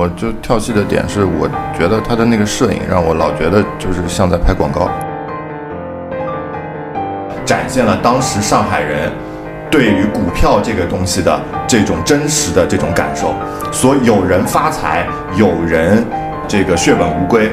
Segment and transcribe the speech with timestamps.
[0.00, 1.46] 我就跳戏的点是，我
[1.78, 4.88] 觉得他的那个摄影让我老觉得就是像在拍广告，
[7.44, 9.12] 展现了当时上海人
[9.70, 13.34] 对于股票这个东西的这种真实的这种感受。
[13.70, 16.02] 所以有人发财，有人
[16.48, 17.52] 这个血本无归。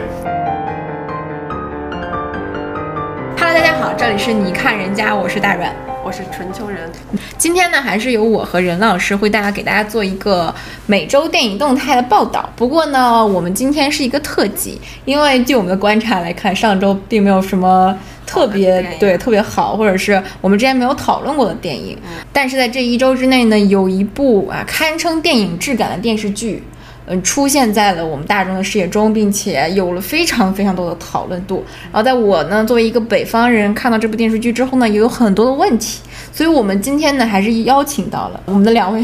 [3.38, 5.87] Hello，大家好，这里是你看人家，我是大阮。
[6.08, 6.90] 我是春秋人，
[7.38, 12.50] 今天呢，还是由我和任老师会大家给大家做一个每周电影动态的报道。
[12.56, 17.94] 不过呢，我们今天是一个特辑，因为据我们的观察来看，上周并没有什么
[18.26, 21.98] 特别对特别好，或者是我们之前没有讨论过的电影。
[22.32, 26.64] 但是在这一周之内呢，有一部啊堪称电影质感的电视剧。
[27.08, 31.64] 嗯，出现在了我们大众的视野中，并且有了非常非常多的讨论度。
[31.92, 36.02] 然后，在我呢作为一个北方人看到这部电视剧之后呢，也有很多的问题。
[36.38, 39.04] 所以，我们今天呢，还是邀请到了我们的两位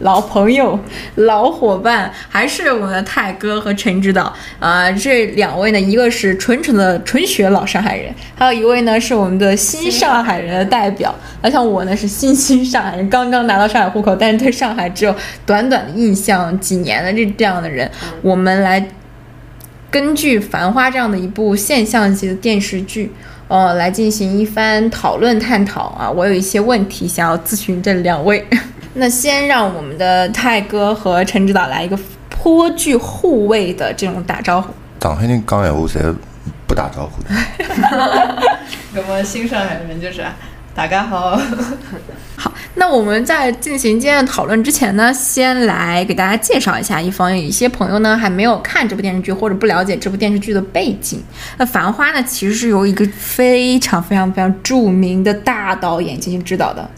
[0.00, 0.76] 老朋友、
[1.14, 4.34] 老伙伴，还是我们的泰哥和陈指导。
[4.58, 11.14] 啊、这两位呢，一个是纯纯的纯血老上海人，还有一位呢是我们的新上海人的代表。
[11.40, 15.14] 那像我呢，是新新上海人，刚刚拿到上海户口，但是对上海只有
[15.46, 17.88] 短短的印象几年的这这样的人，
[18.22, 18.84] 我们来
[19.88, 23.12] 根据《繁花》这样的一部现象级的电视剧，
[23.52, 26.10] 呃，来进行一番讨论探讨啊。
[26.10, 28.42] 我有一些问题想要咨询这两位。
[28.94, 31.98] 那先让我们的泰哥和陈指导来一个
[32.30, 34.72] 颇具护卫的这种打招呼。
[35.02, 36.14] 上海人讲闲话，侪
[36.66, 37.28] 不打招呼的。
[38.96, 40.24] 我们新上海人就是
[40.74, 41.40] 大家好，好，
[42.74, 51.22] 那我们在进行今天的讨论之前呢，先来给大家介绍一下，以防有一些朋友呢还没有看这部电视剧或者不了解这部电视剧的背景。
[51.58, 56.88] 那《繁花》呢，其实是由一个非常非常非常著名的大导演进行指导的，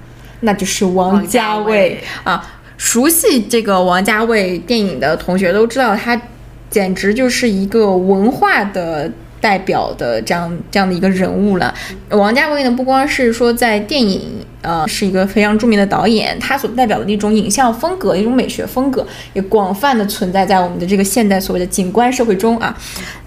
[0.41, 2.43] 那就是王家卫啊。
[2.77, 6.21] 熟悉这个王家卫电影的同学都知道，他
[6.69, 9.11] 简直就是一个文化的
[9.45, 11.75] 代表的这样这样的一个人物了。
[12.09, 14.23] 王家卫呢，不光是说在电影，
[14.63, 22.75] 呃，是一个非常著名的导演，他所代表的一种影像风格、一种美学风格，也广泛的存在在我们的这个现代所谓的景观社会中啊。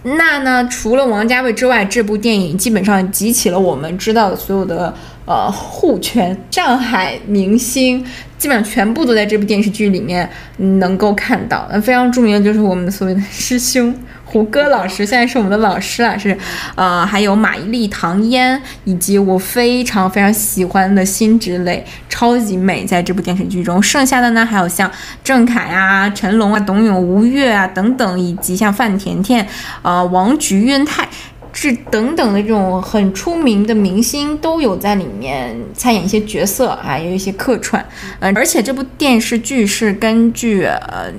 [0.02, 4.92] 那呢，除了王家卫之外，这部电影基本上集齐了我们知道的所有的
[5.26, 8.04] 呃沪圈上海明星，
[8.40, 10.28] 基本上全部都在这部电视剧里面
[10.58, 11.68] 能够看到。
[11.72, 13.94] 那非常著名的就是我们所谓的师兄。
[14.30, 16.38] 胡歌老师现在是我们的老师了，是，
[16.76, 23.82] 呃，还有马伊琍、唐嫣，以及我非常非常喜欢的辛芷蕾，超级美，在这部电视剧中。
[23.82, 24.92] 剩下的呢，还有像
[25.24, 29.48] 郑恺啊、成龙啊、董永、吴越啊等等，以及像范甜甜、
[29.82, 31.08] 呃王菊、岳恩泰。
[31.54, 37.84] 这等等的这种很出名的明星都有在里面参演一些角色啊，有一些客串，
[38.20, 41.12] 嗯、而且这部电视剧是根据呃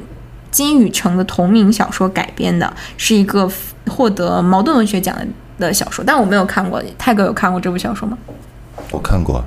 [0.58, 3.48] 金宇澄的同名小说改编的，是一个
[3.86, 5.24] 获得茅盾文学奖的
[5.56, 6.82] 的小说，但我没有看过。
[6.98, 8.18] 泰哥有看过这部小说吗？
[8.90, 9.40] 我看过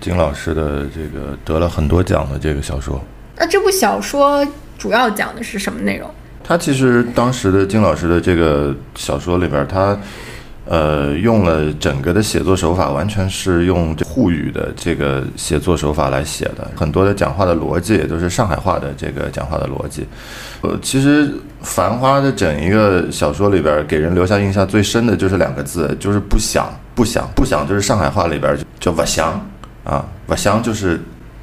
[0.00, 3.00] 金老师的这个得了很多奖的这个小说。
[3.36, 4.44] 那这部小说
[4.76, 6.10] 主要讲的是什么内容？
[6.42, 9.96] 他其实当时的金老师的这个小说里边，他
[10.68, 20.06] 呃用了整个的写作手法，完全是用沪语的这个写作手法来写的，很多的讲话的逻辑也都是上海话的这个讲话的逻辑。
[20.60, 21.26] 呃，其实
[21.62, 29.40] 《繁花》的整一个小说里边，给人留下印象最深的就是两个字，就是不想，不想，不想，就是上海话里边叫不想
[29.84, 31.00] 啊，不想就是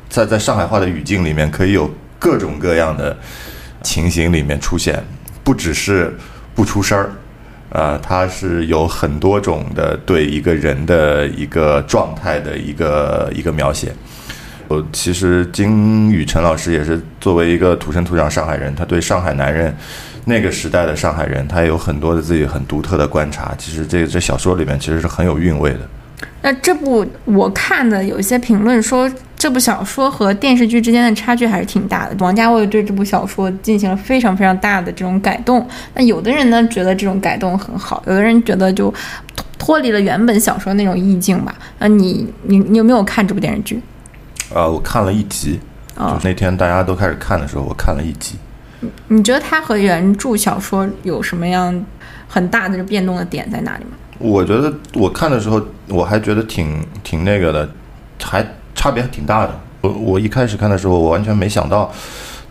[0.07, 3.18] 在在上海话的语境里面可以有各种各样的
[3.81, 5.03] 情形里面出现，
[5.44, 6.16] 不只是
[6.53, 7.09] 不出声儿，
[7.75, 13.94] 啊，它是有很多种的对一个人的一个状态的一个一个描写。
[14.69, 19.75] 呃，其实金宇澄老师也是作为一个土生土长上海人，他对上海男人
[20.24, 23.53] 那个时代的上海人，他也有很多的自己很独特的观察。
[23.58, 25.80] 其实这这小说里面其实是很有韵味的。
[26.42, 29.12] 那这部我看的有一些评论说，
[29.45, 32.16] 这部小说和电视剧之间的差距还是挺大的。
[32.17, 35.63] 王家卫对这部小说进行了非常非常大的这种改动。
[35.94, 38.89] 那有的人呢觉得这种改动很好，有的人觉得就
[39.36, 41.53] 脱脱离了原本小说那种意境吧。
[41.77, 43.80] 那你你你有没有看这部电视剧？
[44.51, 45.59] 啊，我看了一集，
[45.95, 48.38] 哦就那天大家都开始看的时候，我看了一集。
[49.09, 51.86] 你觉得它和原著小说有什么样
[52.27, 53.91] 很大的变动的点在哪里吗？
[54.18, 57.69] 我觉得我看的时候，我还觉得挺挺那个的，
[58.19, 58.44] 还
[58.75, 59.60] 差别挺大的。
[59.81, 61.92] 我我一开始看的时候，我完全没想到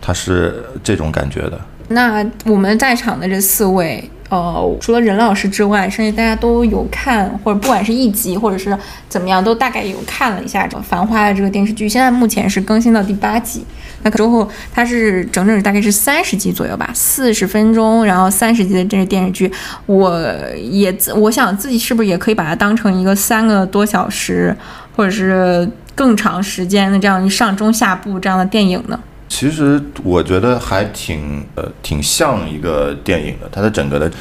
[0.01, 1.59] 它是这种感觉的。
[1.89, 8.75] 那我们在场的这四位，呃，除了任老师之外，剩下大家都有看，或者不管是一集或者是
[9.07, 11.87] 怎么样，都大概有看了一下这《繁花》的这个电视剧。
[11.87, 13.63] 现在目前是更新到第八集，
[14.01, 19.51] 那之后它是整整大概是三十集左右吧，四十分钟，然后三十集的这个电视剧，
[19.85, 20.11] 我
[20.59, 24.55] 也我想自己是不是也可以把它当成一个三个多小时，
[24.95, 28.99] 或者是更长时间的这样一上中下部这样的电影呢？
[29.27, 34.11] 其实我觉得还挺呃挺像一个电影的，它的整个的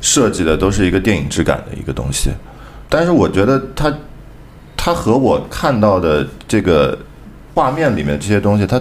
[0.00, 2.30] 设计的都是一个电影质感的一个东西，
[2.88, 3.92] 但是我觉得它
[4.76, 6.96] 它和我看到的这个
[7.54, 8.80] 画面里面这些东西，它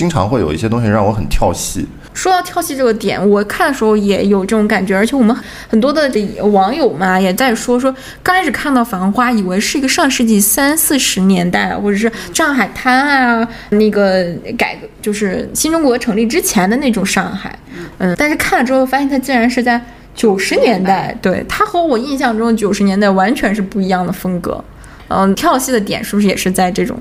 [0.00, 1.86] 经常会有一些东西让我很跳戏。
[2.14, 5.36] 说到跳戏这个点，我看的时候也有这种感觉，而且我们
[5.68, 6.10] 很多的
[6.50, 14.24] 网友嘛也在说说，刚开始看到《繁花》，以为是一个上世纪三四十年代，或者是上海滩啊，那个
[14.56, 17.58] 改革就是新中国成立之前的那种上海，
[17.98, 19.78] 嗯，但是看了之后发现它竟然是在
[20.14, 24.64] 九十年代，对，它和我印象中的九十年代完全是不一样的风格，
[25.08, 26.98] 嗯，跳戏的点是不是也是在这种？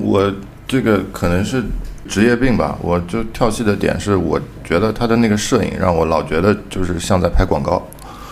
[0.00, 0.32] 我
[0.66, 1.62] 这个可能是。
[2.10, 7.80] 职业病吧，我就跳戏的点是，我觉得他的那个摄影让我老觉得就是像在拍广告，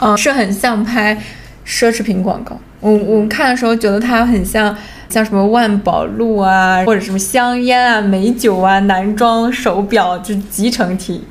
[0.00, 1.16] 嗯，是很像拍
[1.64, 2.58] 奢侈品广告。
[2.80, 4.76] 我我看的时候觉得它很像
[5.08, 11.22] 像什么万宝路啊，或者什么香烟啊、美酒啊、男装、手表，就集成体。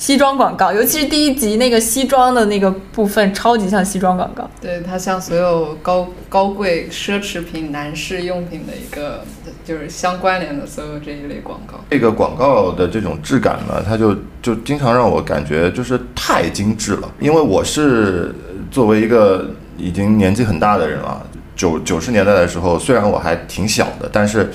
[0.00, 4.48] 西装广告，尤其是第一集那个西装的那个部分，超级像西装广告。
[4.58, 9.22] 对，它像所有高高贵奢侈品、男士用品的一个，
[9.62, 11.74] 就是相关联的所有这一类广告。
[11.90, 17.12] 这个广告的这种质感呢，它就就经常让我感觉就是太精致了。
[17.20, 18.34] 因为我是
[18.70, 21.22] 作为一个已经年纪很大的人了，
[21.54, 24.50] 九九十年代的时候，虽然我还挺小的，但是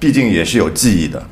[0.00, 1.22] 毕竟也是有记忆的。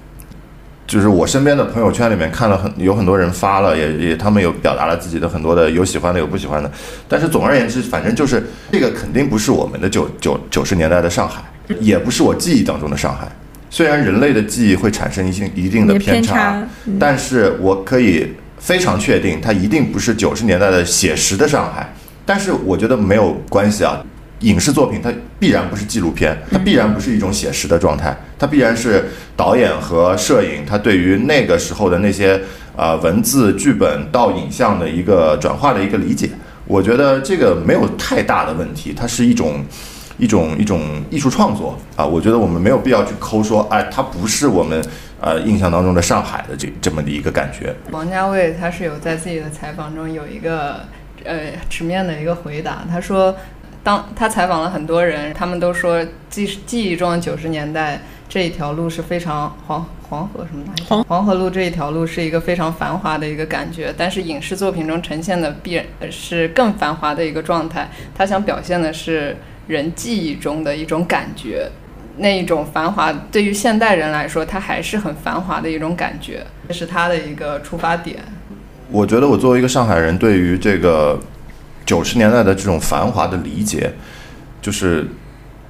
[0.87, 6.71] 就是我身边的朋友圈里面看了很有很多人发了，也也他们有表达了自己的很多的有喜欢的有不喜欢的，
[7.09, 11.43] 但是总而言之，反正就是这个肯定不是我们的九九九十年代的上海，
[11.81, 13.27] 也不是我记忆当中的上海。
[13.71, 16.63] 虽然人类的记忆会产生一些一定的偏差，
[17.01, 21.91] 但是我可以非常确定，它一定不是九十年代的写实的上海。
[22.27, 24.05] 但是我觉得没有关系啊。
[24.41, 25.09] 影视作品它
[25.43, 29.07] 必然不是纪录片，它必然不是一种写实的状态，它必然是
[29.37, 32.41] 导演和摄影他对于那个时候的那些
[32.77, 36.31] 呃文字剧本到影像的一个转化的一个理解。
[36.65, 39.65] 我觉得这个没有太大的问题，它是一种
[40.17, 42.07] 一种一种艺术创作啊。
[42.07, 44.81] 我觉得我们没有必要去抠说，哎，它不是我们
[45.21, 47.75] 呃印象当中的上海的这这么的一个感觉。
[47.91, 50.83] 王家卫他是有在自己的采访中有一个
[51.25, 51.35] 呃
[51.69, 53.35] 直面的一个回答，他说。
[53.85, 67.91] 当他采访了很多人，他们都说记记忆中的九十年代这一条路是非常黄黄河什么的黄黄河路这一条路是一个非常繁华的一个感觉，但是影视作品中呈现的必然是更繁华的一个状态。
[68.15, 69.37] 他想表现的是
[69.67, 71.69] 人记忆中的一种感觉，
[72.19, 78.19] 那一种繁华对于现代人来说，它还是很繁华的一种感觉，这是他的一个出发点。
[78.91, 81.19] 我觉得我作为一个上海人，对于这个。
[81.85, 83.93] 九十年代的这种繁华的理解，
[84.61, 85.07] 就是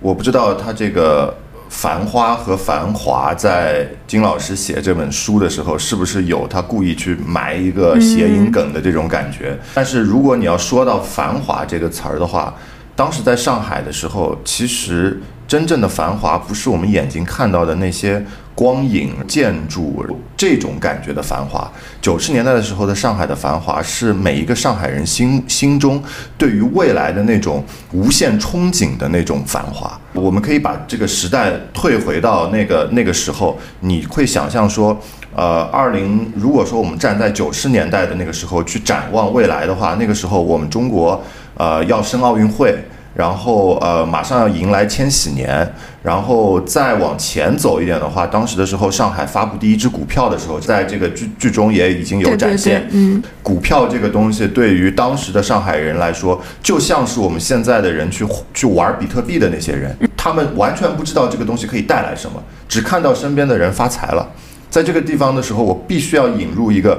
[0.01, 1.35] 我不知道他这个
[1.69, 9.59] 繁花和繁华在金老师写这本书的时候，是不是有他故意去埋一个谐音梗的这种感觉。
[9.75, 12.55] 但是如果你要说到繁华这个词儿的话，
[12.95, 18.25] 当时在上海的时候，其实真正的繁华不是我们眼睛看到的那些。
[18.55, 20.05] 光影、建筑
[20.37, 21.71] 这种感觉的繁华，
[22.01, 26.03] 九十年代的时候的上海的繁华，是每一个上海人心心中
[26.37, 29.99] 对于未来的那种无限憧憬的那种繁华。
[30.13, 34.99] 我们可以把这个时代退回到那个那个时候，你会想象说，
[35.35, 41.23] 呃，二零，如果说我们站在九十年代的那个时候去展望未来的话，那个时候我们中国，
[41.57, 42.77] 呃，要申奥运会。
[43.15, 45.71] 然后呃，马上要迎来千禧年，
[46.03, 52.89] 然后再往前走一点的话，当时的时候，上海发布第一支股票的时候，在这个剧剧中也已经有展现。
[52.93, 64.27] 嗯，股票这个东西对于当时的上海人来说，就像是我们现在的人去去玩比特币的那些人，他们完全不知道这个东西可以带来什么，只看到身边的人发财了。
[64.71, 66.99] 在这个地方的时候，我必须要引入一个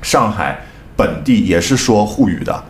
[0.00, 0.60] 上海
[0.94, 2.62] 本地也是说沪语的。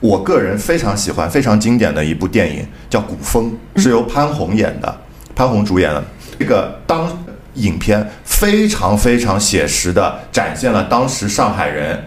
[0.00, 4.94] 我个人非常喜欢、非常经典的一部电影，叫《古风》，是由潘虹演的，
[5.34, 6.04] 潘虹主演的。
[6.38, 7.10] 这个当
[7.54, 11.98] 影片非常非常写实的展现了当时上海人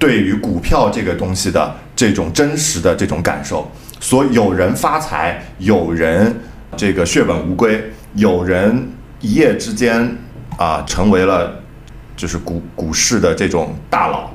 [0.00, 3.70] 对于股票这个东西的这种真实的这种感受。
[4.00, 6.34] 所有人发财，有人
[6.76, 7.80] 这个血本无归，
[8.14, 8.84] 有人
[9.20, 10.12] 一夜之间
[10.56, 11.54] 啊成为了
[12.16, 14.28] 就是股股市的这种大佬。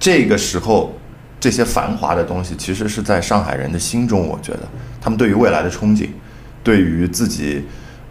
[0.00, 0.92] 这个时候。
[1.42, 4.60] 这些繁华的东西，其实是在上海人的心中，我觉得
[5.00, 6.06] 他们对于未来的憧憬，
[6.62, 7.64] 对于自己，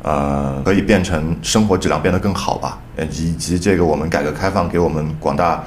[0.04, 5.64] 呃，可以变成生活质量变得更好吧，呃以及这个我们改革开放给我们广大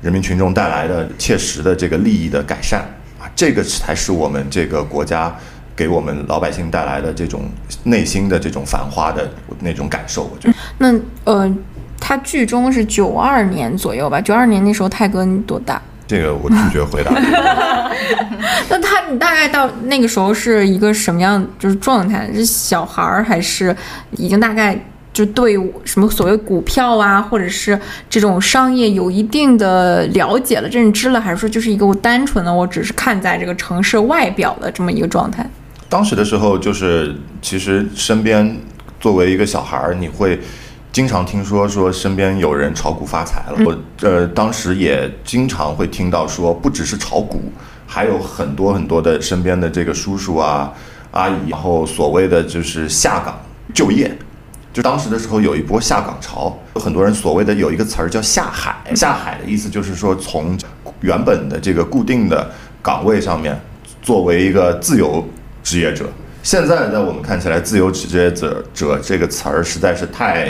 [0.00, 2.82] 人民群众带来的切实的这个利益的改善
[3.18, 5.36] 啊，这个才是我们这个国家
[5.74, 7.50] 给我们老百姓带来的这种
[7.82, 10.54] 内心的这种繁花的那种感受，我觉得。
[10.78, 10.94] 那
[11.24, 11.52] 呃，
[11.98, 14.20] 他剧中是九二年左右吧？
[14.20, 15.82] 九二年那时候泰哥你多大？
[16.08, 17.12] 这个我拒绝回答。
[18.68, 22.28] 那他你大概到那个时候是一个什么样就是状态？
[22.34, 23.74] 是小孩儿还是
[24.16, 24.76] 已经大概
[25.12, 35.48] 就对什么所谓股票啊，或者是这种商业有一定的了解了、认知了，还是说就是一个我单纯的我只是看在这个城市外表的这么一个状态？
[35.88, 38.56] 当时的时候，就是其实身边
[39.00, 40.38] 作为一个小孩儿，你会
[40.90, 43.58] 经常听说说身边有人炒股发财了。
[43.64, 47.52] 我呃当时也经常会听到说，不只是炒股，
[47.86, 50.72] 还有很多很多的身边的这个叔叔啊、
[51.12, 53.38] 阿姨，然后所谓的就是下岗
[53.72, 54.16] 就业。
[54.72, 58.76] 就当时的时候有一波下岗潮，有很多人所谓的有一个词儿叫下海。
[58.94, 60.58] 下海的意思就是说从
[61.00, 62.50] 原本的这个固定的
[62.82, 63.58] 岗位上面，
[64.02, 65.26] 作为一个自由
[65.62, 66.08] 职业者。
[66.48, 70.48] 现在在我们看起来，“自由职业者”者这个词儿实在是太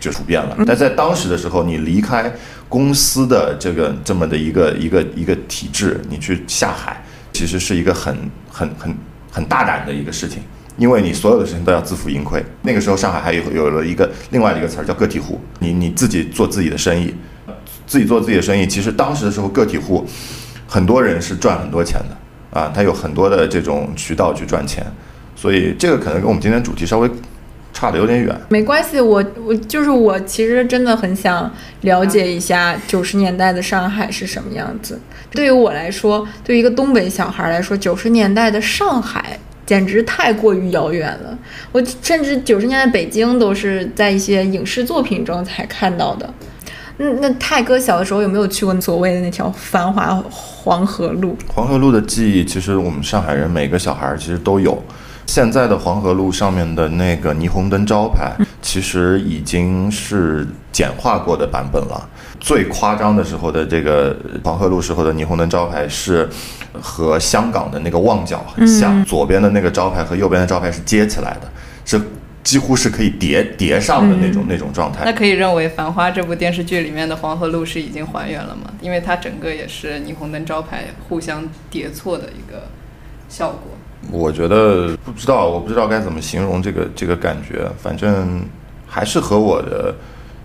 [0.00, 0.56] 就普遍了。
[0.66, 2.32] 但在当时的时候，你离开
[2.70, 8.16] 公司的这个这么的一个一个一个体制，你去下海，其实是一个很
[8.50, 8.96] 很很
[9.30, 10.42] 很大胆的一个事情，
[10.78, 12.42] 因为你所有的事情都要自负盈亏。
[12.62, 17.14] 那个时候，上海还有有了一个另外的一个词儿叫个体户，你你自己做自己的生意，
[17.86, 18.66] 自己做自己的生意。
[18.66, 20.02] 其实当时的时候，个体户
[20.66, 22.16] 很多人是赚很多钱的。
[22.58, 24.84] 啊，他有很多的这种渠道去赚钱，
[25.40, 27.10] 所以这个可能跟我们今天主题稍微
[27.72, 28.38] 差的有点远。
[28.50, 35.00] 没关系，我我就是我，其实真的很想了解一下九十年代的上海是什么样子。
[35.30, 41.38] 对于我来说，对于一个东北小孩来说，九十年代的上海简直太过于遥远了。
[41.72, 46.28] 我甚至九十年代北京都是在一些影视作品中才看到的。
[46.98, 51.34] 那，那泰哥小的时候有没有去过所谓的那条繁华黄河路？
[51.46, 54.82] 黄河路的记忆，其实我们上海人每个小孩其实都有。
[55.26, 62.08] 现在的黄河路上面的那个霓虹灯招牌，其实已经是简化过的版本了。
[62.38, 66.28] 最夸张的时候的这个黄河路时候的霓虹灯招牌是
[66.80, 71.50] 和香港的那个旺角很像，左边的那个招牌和右边的招牌是接起来的，
[71.84, 72.00] 是。
[72.42, 75.02] 几乎是可以叠叠上的那种那种状态。
[75.04, 78.72] 那可以认为《繁花》这部电视剧里面的黄河路是已经还原了吗？
[78.80, 82.68] 因为它整个也是霓虹灯招牌互相叠错的一个
[83.28, 83.72] 效果。
[84.10, 87.68] 我觉得不知道，我不知道该怎么形容这个这个感觉。
[87.82, 88.42] 反正
[88.86, 89.94] 还是和我的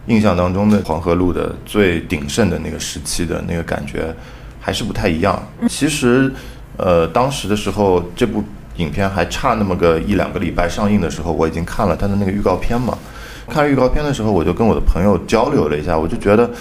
[0.08, 4.14] 印象当中的黄河路的最鼎盛的那个时期的那个感觉
[4.60, 5.42] 还是不太一样。
[5.70, 6.32] 其实，
[6.78, 8.44] 呃，当时的时候这部。
[8.78, 12.98] 影片还差那么个一两个礼拜上映的时候，我已经看了他的那个预告片嘛。
[13.48, 16.52] 看预告片的时候，我就跟我的朋友交流了一下，我就觉得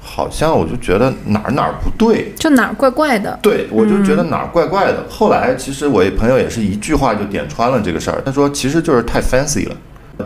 [0.00, 3.38] 好像我就觉得哪儿哪儿不对，就哪儿怪怪的。
[3.42, 5.04] 对，我就觉得哪儿怪怪的。
[5.08, 9.76] 后来其实我一朋友也是一句话就点穿了这个事儿，他说其实就是太 fancy 了。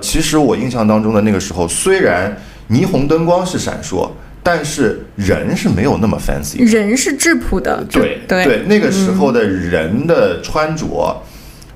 [0.01, 2.37] 其实我印象当中的那个时候，虽然
[2.71, 4.09] 霓虹灯光是闪烁。
[4.47, 7.83] 但是人是没有那么 fancy，人是质朴的。
[7.91, 11.19] 对对，那个时候的人的穿着，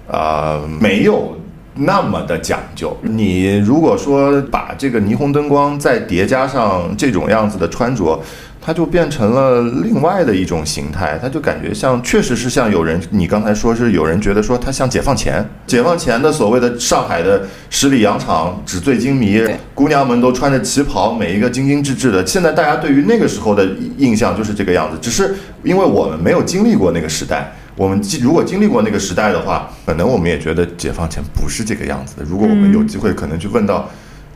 [0.07, 1.35] 啊，没有
[1.79, 2.97] 那么的讲究。
[3.03, 8.21] 你如果说把这个霓虹灯光再叠加上这种样子的穿着。
[8.61, 19.43] 它就变成了另外的一种形态，它就感觉像，确实是像有人，你刚才说是有人觉得说它像解放前，解放前的所谓的上海的十里洋场，纸醉金迷，
[19.75, 22.27] 姑娘们都穿着旗袍，每一个精精致致的。
[22.27, 23.67] 现在大家对于那个时候的
[23.97, 32.25] 印象就是这个样子，只是因为我们没有经历过那个时代，我们经如果经历过那个时代的话，可能我们也觉得解放前不是这个样子的。
[32.25, 33.89] 如果我们有机会，可能去问到。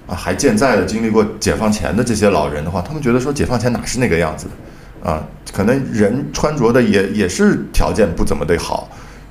[0.05, 8.89] 啊，还健在的经历过解放前的这些老人的话，他们觉得说解放前哪是那个样子的，啊，可能人穿着的也也是条件不怎么的好，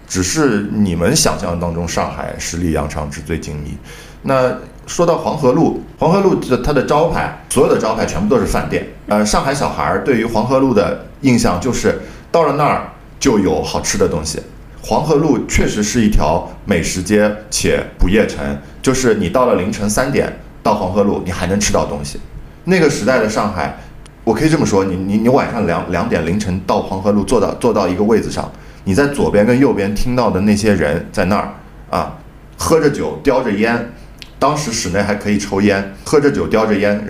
[0.07, 3.77] 只是你们想象当中上海十里洋场纸醉金迷。
[4.21, 8.87] 那说到黄河路，黄河路的它的招牌，所有的招牌全部都是饭店。
[9.07, 11.99] 呃，上海小孩儿对于黄河路的印象就是
[12.31, 12.87] 到了那儿
[13.21, 14.41] 就有好吃的东西。
[14.81, 20.37] 黄河路确实是一条美食街且不夜城，就是你到了凌晨三点。
[20.63, 22.19] 到黄河路，你还能吃到东西。
[22.65, 23.75] 那个时代的上海，
[24.23, 28.51] 我可以这么说：你你你晚上两两点凌晨到黄河路坐到坐到一个位子上，
[28.83, 31.51] 你在左边跟右边听到的那些人在那儿
[31.89, 32.15] 啊，
[32.57, 33.91] 喝着酒叼着烟，
[34.37, 37.09] 当时室内还可以抽烟，喝着酒叼着烟，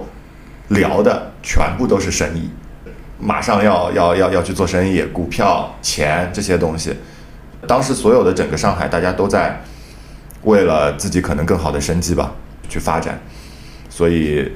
[0.70, 2.50] 聊的全部都是生意。
[3.22, 6.94] 马上要要要要去做生意，股票、钱这些东西。
[7.68, 9.62] 当时所有的整个上海，大家都在
[10.44, 12.34] 为了自己可能更好的生机吧
[12.68, 13.22] 去发展，
[13.90, 14.52] 所以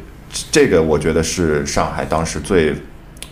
[0.52, 2.74] 这个我觉得是上海当时最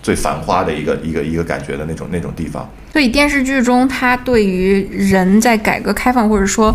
[0.04, 2.70] 最繁花的一个一个一个感觉的那种那种地方。
[2.92, 6.72] 所以电视剧中，它对于人在改革开放或者说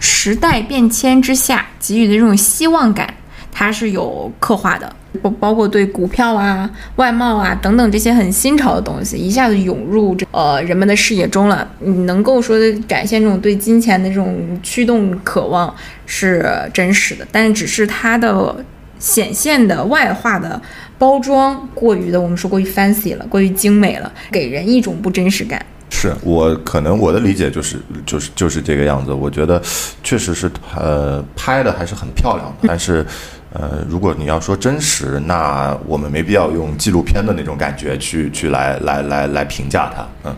[0.00, 3.14] 时代变迁之下给予的这种希望感，
[3.52, 4.92] 它是有刻画的。
[5.22, 11.66] 包包括对股票啊、外贸啊等等这些很新潮的东西，一下子涌入这呃人们的视野中了。
[11.78, 15.72] 你能够说展现这种对金钱的这种驱动渴望
[16.04, 18.56] 是真实的，但是只是它的
[18.98, 20.60] 显现的外化的
[20.98, 25.64] 包装过于的，我们说过于 fancy 了，过于精美了，给人一种不真实感。
[25.90, 29.12] 是我可能我的理解就是就是就是这个样子。
[29.12, 29.62] 我觉得
[30.02, 33.06] 确实是呃拍的还是很漂亮的，但是。
[33.54, 40.04] 呃，如果你要说真实，那我们没必要用纪录片的那种感觉去去来来来来评价它。
[40.24, 40.36] 嗯，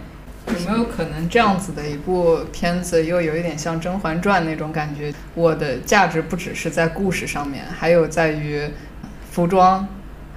[0.48, 5.10] 有没有可能这样子的一部片子又有一点像《甄嬛传》那种感觉？
[5.34, 8.68] 我的价值不只是在故事上面，还有在于
[9.30, 9.88] 服装，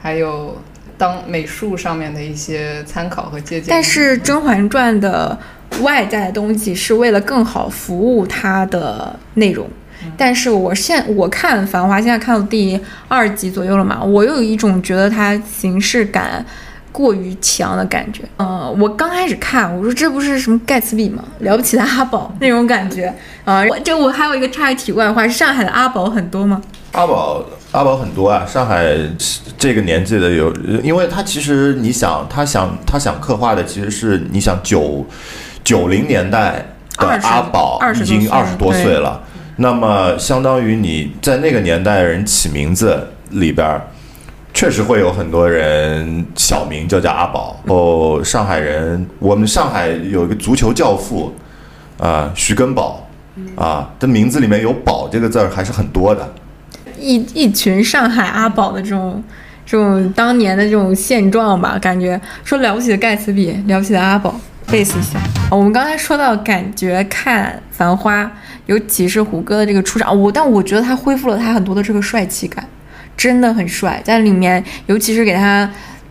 [0.01, 0.57] 还有
[0.97, 3.67] 当美术上面的一些参考和借鉴。
[3.69, 5.37] 但是《甄嬛传》的
[5.81, 9.69] 外在的东西是为了更好服务它的内容。
[10.17, 16.45] 但是我现我看《繁华》，现在看到第二集左右了嘛，我又有一种觉得它形式感
[16.91, 18.23] 过于强的感觉。
[18.37, 21.23] 呃，我刚开始看，我说这不是什么盖茨比吗？
[21.39, 23.13] 了不起的阿宝那种感觉
[23.45, 23.63] 啊。
[23.83, 26.61] 这我还有一个插一题外话，上海的阿宝很多吗？
[26.93, 28.95] 阿宝阿宝很多啊，上海
[29.57, 30.51] 这个年纪的有，
[30.81, 35.05] 因为他其实你想，他想他想刻画的其实是你想九
[35.63, 36.65] 九零年代
[36.97, 39.21] 的阿宝已经二十多岁了。
[39.61, 43.81] 那么，相当于你在那个年代人起名字里边，
[44.53, 47.59] 确实会有很多人小名就叫阿宝。
[47.65, 51.33] 哦，上海人，我们上海有一个足球教父，
[51.97, 53.05] 啊，徐根宝，
[53.57, 56.33] 啊，的名字里面有“宝”这个字儿还是很多的。
[56.97, 59.21] 一一群上海阿宝的这种
[59.65, 64.39] 这种当年的这种现状吧，感觉说了不起的盖茨比，了不起的阿宝。
[64.71, 68.23] 背一下，我们刚才说到，感觉看《繁花》，
[68.67, 72.63] 尤其是胡歌的这个出场，我但我觉得他恢复了他很多的这个帅气感，
[73.17, 75.67] 真的很帅，在里面，尤其是给他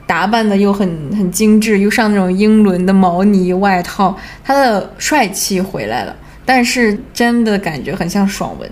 [0.09, 6.17] 打扮的又很很精致，又上那种英伦的毛呢外套，他的帅气回来了。
[6.45, 8.69] 但是真的感觉很像爽文，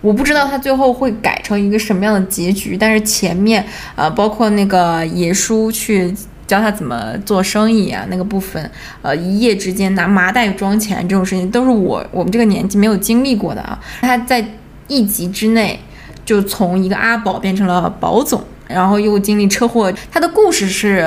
[0.00, 3.66] 我不知道他最后会改成一个什么样的结局，但是前面
[3.96, 6.14] 啊，包括那个爷叔去。
[6.46, 8.70] 教他怎么做生意啊，那个部分，
[9.02, 13.78] 呃，一夜之间拿麻袋装钱这种事情，都是我我们这个年纪没有经历过的啊。
[14.00, 14.44] 他在
[14.88, 15.80] 一集之内
[16.24, 20.98] 就从一个阿宝变成了宝总，然后又经历车祸，他的故事是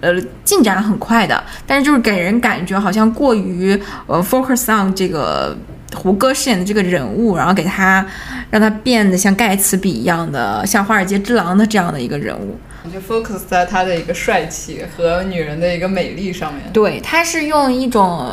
[0.00, 5.56] 呃进展很快的，但是就是给人感觉好像过于呃 focus on 这个
[5.94, 8.04] 胡歌饰演的这个人物，然后给他
[8.50, 12.58] 让他变得像盖茨比一样的，像华尔街之狼的这样的一个人物。
[12.90, 16.62] 就 focus 在他的一个帅气和女人的一个美丽上面。
[16.72, 18.28] 对，他是用一种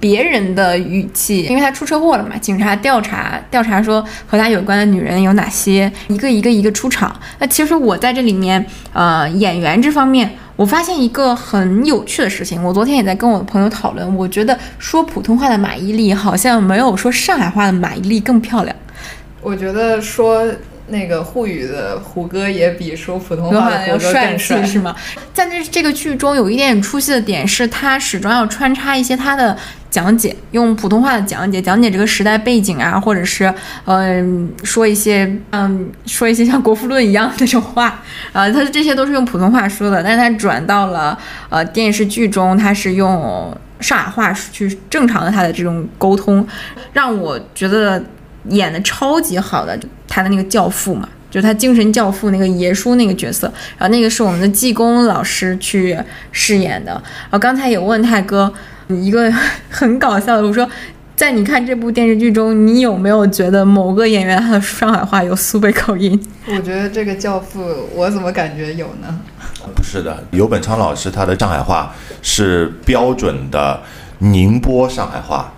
[0.00, 2.36] 别人的语气，因为他出车祸了嘛。
[2.38, 7.14] 警察调查调查说和他有关的女人有哪些，一个一个一个出场。
[7.38, 12.64] 那其实我在这里面，呃，演员这方面，我发现一个很有趣的事情。
[12.64, 18.74] 我昨天也在跟我的朋友讨论，我觉得说普通话的马伊琍好像没有说上海话的马伊琍更漂亮。
[19.42, 20.42] 我觉得说。
[20.88, 24.94] 那个沪语的胡歌也比说普通话的胡歌更帅，是吗？
[25.32, 29.56] 在这这个剧中有一点出戏的点是，他始终要穿插一些他的
[29.88, 33.52] 讲解，用普通话的讲解讲解这个时代背景啊，或者是
[33.86, 41.18] 嗯说一些嗯说一些像国富论一样的那种话啊，他这些都是用普通话说的，但是他转到了
[41.48, 46.46] 呃电视剧中，他是用上海话去正常的他的这种沟通，
[46.92, 48.04] 让我觉得。
[48.48, 53.46] 演的超级好的，他的那个教父嘛，就是他精神教父那个爷叔那个角色，
[53.78, 55.98] 然后那个是我们的济公老师去
[56.30, 56.92] 饰演的。
[56.92, 58.52] 然后刚才有问泰哥
[58.88, 59.32] 一个
[59.70, 60.68] 很搞笑的，我说，
[61.16, 66.20] 在你看这部电视剧中，你有没有觉得某个演员他的上海话有苏北口音？
[66.46, 69.20] 我觉得这个教父，我怎么感觉有呢？
[69.74, 73.80] 不是的，尤本昌老师他的上海话是标准的
[74.18, 75.52] 宁波上海话。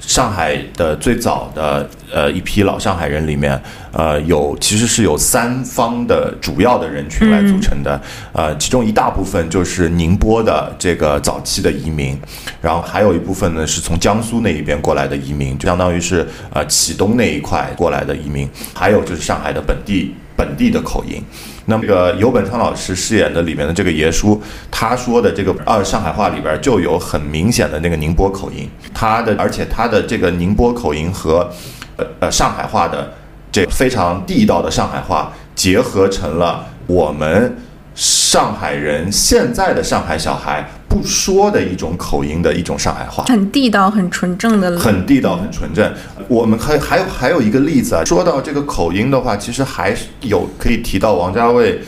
[0.00, 3.60] 上海的最早的呃一批老上海人里面，
[3.92, 8.00] 呃有其实是有三方的主要的人群来组成的，
[8.32, 12.18] 呃其中一大部分就是宁波的这个早期的移民，
[12.60, 21.22] 然后还有一部分呢是从江苏那一边过来的移民，就相当于是呃启东那一块过来的移民，还有就是上海的本地本地的口音。
[21.70, 31.48] 那么这个游本昌老师饰演的里面的这个爷叔，他说的这个呃上海话里边就有很明显的那个宁波口音，他的而且他的这个宁波口音和
[31.96, 33.12] 呃呃上海话的
[33.52, 37.56] 这非常地道的上海话结合成了我们
[37.94, 43.22] 上海人现在的上海小孩不说的一种口音的一种上海话。
[43.28, 44.76] 很地道、很纯正的。
[44.76, 45.90] 很地道、很纯正。
[46.26, 51.78] 我们还还有还有一个例子啊，说到这个口音的话，其实还是有可以提到王家卫，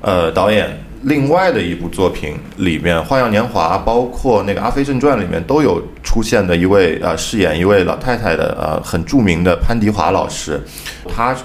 [0.00, 10.58] 呃，导演另外的一部作品里面，《花样年华》包括那个《阿飞正传》里面都有出现的一位啊、呃饰演一位老太太的呃很著名的潘迪华老师，
[11.14, 11.36] 他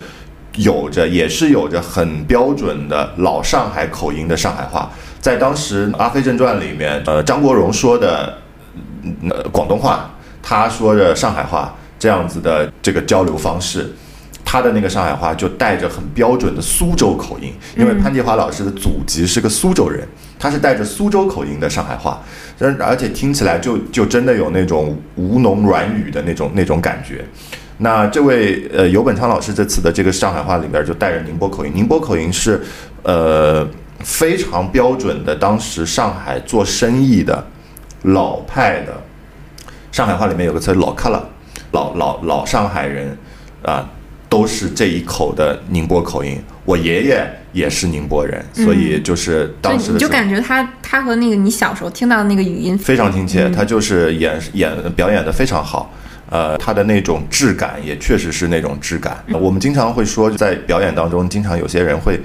[0.57, 4.89] 有着也是有着很标准的老上海口音的上海话，
[5.25, 8.31] 在当时《阿飞正传》里面，呃，张国荣说的
[9.27, 13.91] 呃广东话，他说的上海话这样子的这个交流方式，
[14.45, 20.07] 他的那个上海话就带着很标准的苏州口音，因为潘迪华老师的祖籍是个苏州人，
[20.37, 22.21] 他是带着苏州口音的上海话，
[22.59, 27.25] 而而且听起来就就真的有那种吴侬软语的那种那种感觉。
[27.79, 32.61] 那这位呃游本昌老师这次的这个上海话里边就带着宁波口音，宁波口音是
[33.01, 33.67] 呃
[34.05, 37.43] 非常标准的，当时上海做生意的
[38.03, 38.93] 老派的
[39.91, 41.27] 上海话里面有个词老克了，
[41.71, 43.17] 老老老上海人
[43.63, 43.83] 啊、
[44.29, 46.39] 都是这一口的宁波口音。
[46.65, 55.91] 我爷爷也是宁波人，所以就是当时你就感觉他他和那个你小时候听到的那个语音非常亲切，他就是演演表演的非常好。
[56.29, 59.23] 呃，他的那种质感也确实是那种质感。
[59.39, 62.19] 我们经常会说，在表演当中，经常有些人会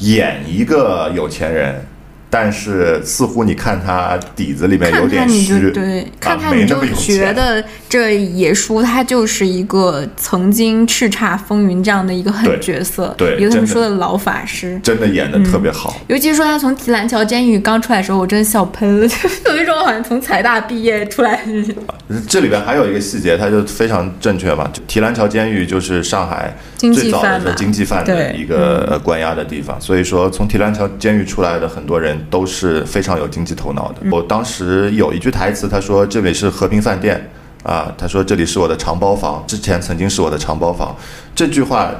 [0.00, 1.84] 演一个有钱人，
[2.30, 14.80] 但是似乎你看他底子里面有点虚，就对，看他你就觉得这野叔他就是一个曾经叱咤风云这样的一个狠角色，对有他们说的老法师。
[14.82, 16.00] 真的演的特别好。
[16.06, 19.14] 尤其是说他从提篮桥监狱刚出来的时候，我真的笑喷了，就
[19.52, 21.40] 有一种好像从财大毕业出来。
[22.28, 24.70] 这里边还有一个细节，他就非常正确嘛。
[24.72, 33.96] 就提篮桥监狱就是上海最早的经济犯的一个呃关押的地方，所以说从提篮桥监狱出来的很多人都是非常有经济头脑的。
[34.10, 37.30] 我当时有一句台词，他说这里是和平饭店
[37.62, 40.96] 啊，他说这里是我的长包房，之前曾经是我的长包房。
[41.34, 41.90] 这句话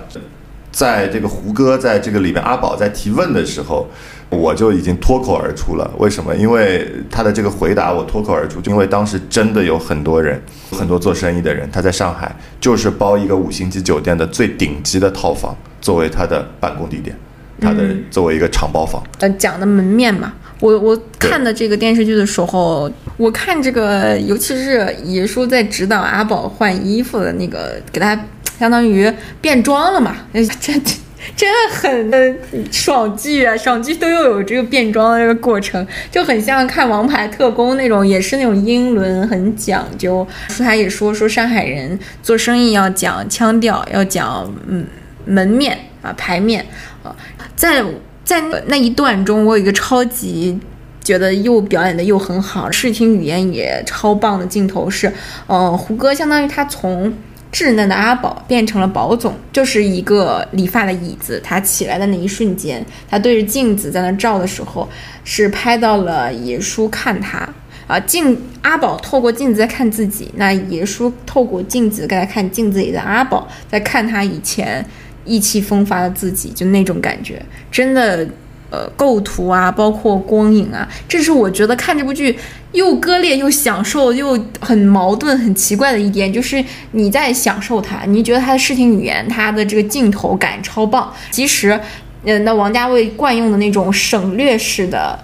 [0.71, 3.89] 在这个胡歌在这个里面阿宝在提问的时候，
[4.29, 5.91] 我就已经脱口而出了。
[5.99, 6.35] 为什么？
[6.37, 17.17] 因为他的这个回答我脱口而出，就因为当时真的有很多人，很多做生意的人，他在上海就是包一个五星级酒店的最顶级的套房作为他的办公地点，
[17.61, 19.03] 他的作为一个长包房。
[19.19, 20.33] 呃，讲的门面嘛。
[20.61, 28.27] 我我看的这个电视剧的时候，我看这个，尤其是野叔在指导阿宝换衣服的那个，给他
[28.59, 30.95] 相当于变装了嘛，呃这这
[31.37, 32.35] 真的很呃
[32.71, 40.27] 爽剧啊，爽剧都要有这个变装的这个过程，就很像看《王牌特工》那种，也是那种英伦，很讲究。
[40.59, 44.87] 他也说说上海人做生意要讲腔调，要讲嗯
[45.25, 46.65] 门面啊牌面
[47.03, 47.15] 啊，
[47.61, 47.85] 在
[48.25, 50.59] 在那一段中，我有一个超级
[51.05, 55.13] 觉得又表演的又很好，视听语言也超棒的镜头是，
[55.47, 57.13] 呃，胡歌相当于他从
[57.53, 64.89] 稚嫩的阿宝变成了宝总，就是一个理发的椅子，他起来的那一瞬间，他对着镜子在那照的时候，
[65.23, 67.47] 是拍到了爷叔看他。
[67.87, 74.83] 啊，镜阿宝透过镜子在看自己，那爷叔透过镜子在看镜子里的阿宝，在看他以前
[75.25, 78.27] 意气风发的自己，就那种感觉，真的，
[78.71, 82.39] 呃，构图啊，包括光影啊，这是我觉得看这部剧
[82.73, 91.79] 又割裂又享受又很矛盾、很奇怪的一点，就是你在享受它，你觉得它的视听语言、它的这个镜头感超棒，其实，
[92.25, 95.19] 呃，那王家卫惯用的那种省略式的。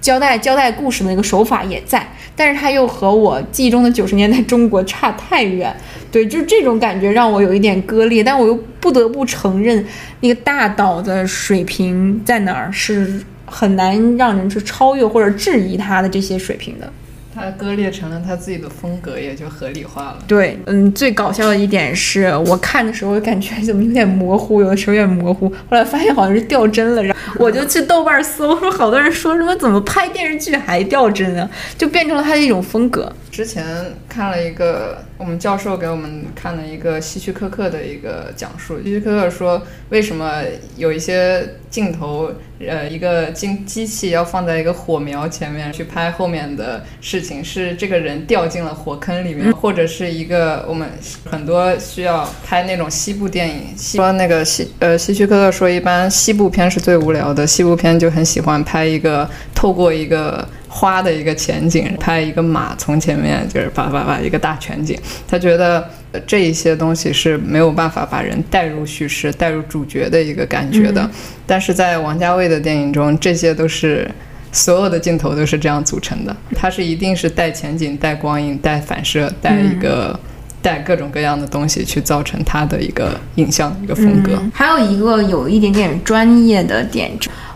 [0.00, 5.74] 交代交代故事的那个手法也在，但是它又和我记忆中的九十年代中国差太远。
[6.10, 9.84] 对，就是这种感觉让我有一点割裂，但我又不得不承认，
[10.20, 16.92] 那个大导的水平在哪儿是很难让人去超越或者质疑他的这些水平的。
[17.34, 20.18] 他割裂成了他自己的风格，也就合理化了。
[20.26, 33.12] 对，嗯，最搞笑的一点是我看的时候感觉怎么有点模糊，有的时候有点模糊，后来发现好像是掉帧了，然后我就去豆瓣搜，说好多人说什么怎么拍电视剧还掉帧啊，就变成了他的一种风格。
[33.30, 33.64] 之前
[34.08, 38.78] 看了一个我们教授给我们看了一个希区柯克的一个讲述。
[38.78, 40.42] 希区柯克说，为什么
[40.78, 42.32] 有一些镜头，
[42.66, 50.88] 呃，一个机机器要放在一个火苗前面去拍后面的事情，是这个人掉进了火坑里面，或者是一个我们
[51.26, 53.76] 很多需要拍那种西部电影。
[53.76, 60.48] 说那个希呃希区柯克说，一般西部片是最无聊的，西部片就很喜欢拍一个透过一个。
[60.72, 65.84] 花的一个前景，拍一个马从前面就是叭叭叭一个大全景，他觉得
[66.24, 71.10] 这一些东西是没有办法把人带入叙事、带入主角的一个感觉的。
[71.44, 74.08] 但是在王家卫的电影中，这些都是
[74.52, 80.18] 所有的镜头都是这样组成的，它是一定是带前景、带光影、带反射、带一个
[80.62, 84.40] 带各种各样的东西去造成它的一个影像一个风格。
[84.54, 87.10] 还有一个有一点点专业的点，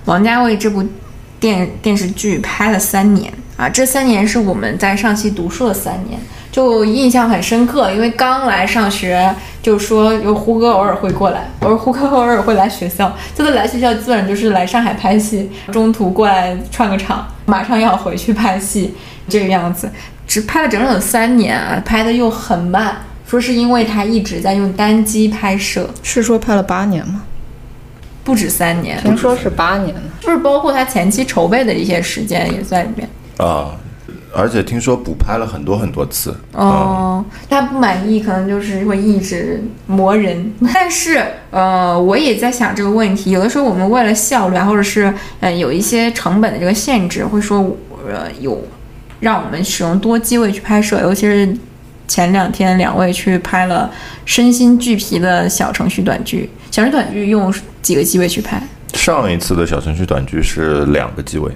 [0.07, 0.85] 王家卫这部。
[1.45, 6.19] 电电视剧拍了三年啊，这三年是我们在上戏读书的三年，
[6.51, 7.93] 就印象很深刻。
[7.93, 9.31] 因为刚来上学，
[9.63, 18.95] 就说有胡歌偶尔会过来，我说胡歌偶尔会来学校，这次来学校基本就是来上海拍戏，中途过来串个场，马上要回去拍戏，
[19.29, 19.91] 这个样子，
[20.27, 27.25] 只拍了整整三年啊，拍的又很慢，说是因为他一直在用单机拍摄，是说拍了八年吗？
[28.25, 33.77] 不止三年，听说是八年就，是不是包括他前期筹备的一些时间也在里面啊？
[34.37, 37.25] 而且听说补拍了很多很多次哦。
[37.49, 40.53] 他不满意，可能就是会一直磨人。
[40.75, 47.61] 但是呃，我也在想这个问题，有的时候我们为了效率，或者是呃有一些成本的这个限制，会说
[48.09, 48.61] 呃有
[49.21, 51.57] 让我们使用多机位去拍摄，尤其是
[52.09, 53.89] 前两天两位去拍了
[54.25, 56.51] 身心俱疲的小程序短剧。
[56.73, 58.67] 小程序短剧用几个机位去拍？
[58.95, 61.53] 上一次的小程序短剧是两个机位。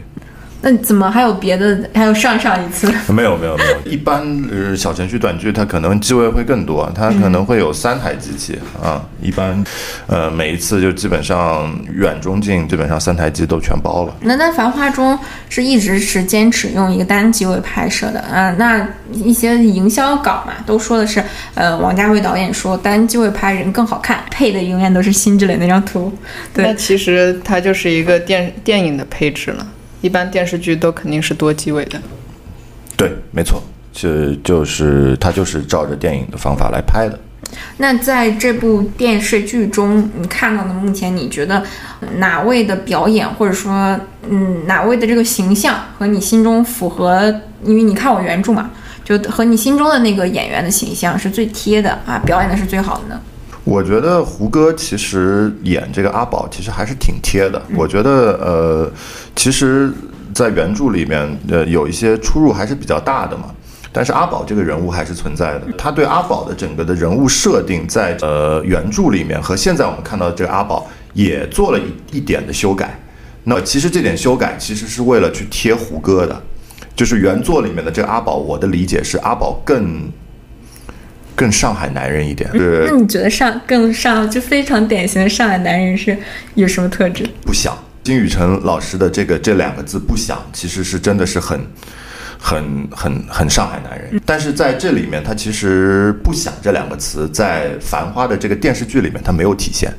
[0.60, 1.88] 那怎么还有别的？
[1.94, 2.92] 还有上上一次？
[3.12, 3.90] 没有没有没有。
[3.90, 9.00] 一般呃小程序短剧它可能机位会更多，它可能会有三台机器啊。
[9.22, 9.62] 一般
[10.08, 14.14] 呃每一次就基本上远中近基本上三台机都全包了。
[14.20, 15.16] 那在《繁花》中
[15.48, 18.50] 是一直是坚持用一个单机位拍摄的啊。
[18.58, 21.22] 那一些营销稿嘛都说的是，
[21.54, 26.12] 呃王家卫导演说单机位拍人更好看，配的永远都是辛芷蕾那张图。
[26.52, 29.64] 对，那其实它就是一个电电影的配置了。
[30.00, 32.00] 一般电视剧都肯定是多机位的，
[32.96, 37.18] 对，没错，就就是他就是照着电影的方法来拍的。
[37.78, 41.62] 那在这部电视剧中，你看到的目前你觉得
[42.16, 47.34] 哪位的表演，或者说嗯哪位的这个形象和你心中符合？
[47.64, 48.70] 因为你看我原著嘛，
[49.04, 53.20] 就和你心中的那个演员的形象是最贴的啊，表演的是最好的呢。
[53.68, 57.60] 我觉得胡歌其实演这个阿宝其实还是挺贴的。
[57.76, 58.90] 我觉得呃，
[59.36, 59.92] 其实，
[60.32, 63.54] 在原著里面呃有一些出入还是比较大的嘛。
[63.92, 65.66] 但是阿宝这个人物还是存在的。
[65.76, 72.98] 他对阿宝的整个的人物设定，在呃原著里面和现在我们看到的这个阿宝也做了一一点的修改。
[73.44, 76.42] 那其实这点修改其实是为了去贴胡歌的，
[76.96, 80.10] 就是原作里面的这个阿宝，我的理解是阿宝更。
[81.38, 86.18] 更上海男人一点，那你觉得上更上就非常典型的上海男人是
[86.54, 87.24] 有什么特质？
[87.42, 91.60] 不想，金宇澄老师的这个这两个字“不想”，其实是真的是很
[92.40, 94.20] 很很很上海男人。
[94.26, 99.94] 但是在这里面，他其实“不想”这两个词在《繁花》的这个电视剧里面，他没有体现。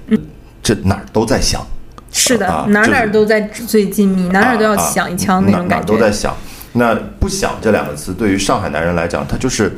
[0.61, 1.65] 这哪儿都在想，
[2.11, 5.93] 是的，哪哪都在纸醉金迷，哪哪都要想一枪那种感觉。
[5.93, 6.35] 哪都在想。
[6.73, 9.71] 那“不想”这两个词对于上海男人来讲，他就是。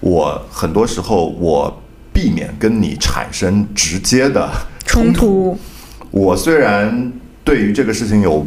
[0.00, 4.48] 我很多时候我避免跟你产生直接的
[4.84, 5.58] 冲突。
[6.10, 8.46] 我虽然对于这个事情有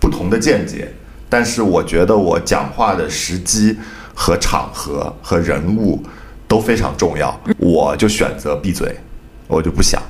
[0.00, 0.92] 不同的见解，
[1.28, 3.76] 但是我觉得我讲话的时机
[4.14, 6.02] 和场合和人物
[6.48, 8.96] 都非常重要，我就选择闭嘴，
[9.46, 10.00] 我就不想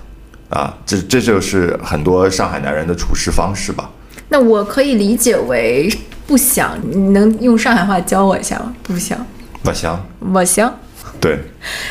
[0.50, 0.76] 啊。
[0.86, 3.90] 这这就是很多上海男人的处事方式吧。
[4.28, 5.92] 那我可以理解为
[6.26, 8.74] 不想，你能用上海话教我一下吗？
[8.82, 9.26] 不想。
[9.64, 10.74] 我香，我香，
[11.20, 11.38] 对。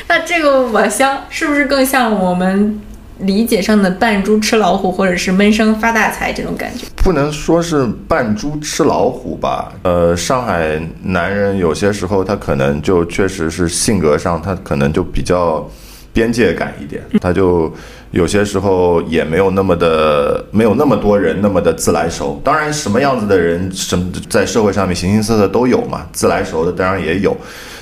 [0.07, 2.79] 那这个我香是不是更像我们
[3.19, 6.85] 理解上的扮猪吃老虎，或者是闷声发大财这种感觉？
[6.97, 9.71] 不能说是扮猪吃老虎吧。
[9.83, 15.67] 呃，上海男人有些时候他可能就确实是性格上，他可能就比较
[16.13, 17.73] 边界感一点，他就。
[18.11, 22.41] 有些时候也没有那么的，没有那么多人那么的自来熟。
[22.43, 26.05] 当然，什么样子的人，什么在社会上面形形色色都有嘛。
[26.11, 27.37] 自来熟的当然也有。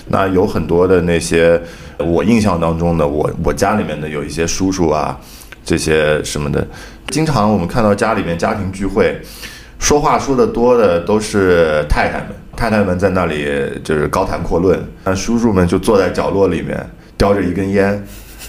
[0.06, 1.60] 那有很多的那些，
[1.98, 5.20] 我印象当中的，我我家里面的有一些叔叔啊，
[5.65, 6.63] 这些什么的，
[7.08, 9.20] 经常我们看到家里面家庭聚会，
[9.80, 13.48] 说话说的多的都是太太们，太太们在那里
[13.84, 16.88] 就是高谈阔论，那叔叔们就坐在角落里面
[17.19, 18.03] 叼着一根烟。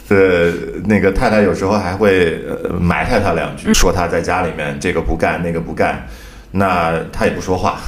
[0.09, 0.50] 呃，
[0.87, 6.04] 那个太太有时候还会呃埋汰他两句，说他在家里面这个不干那个不干，
[6.50, 7.78] 那他也不说话，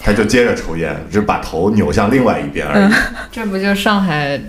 [0.00, 2.92] 他就接着抽烟，只把头扭向另外一边而已。
[3.32, 4.40] 这不就上海，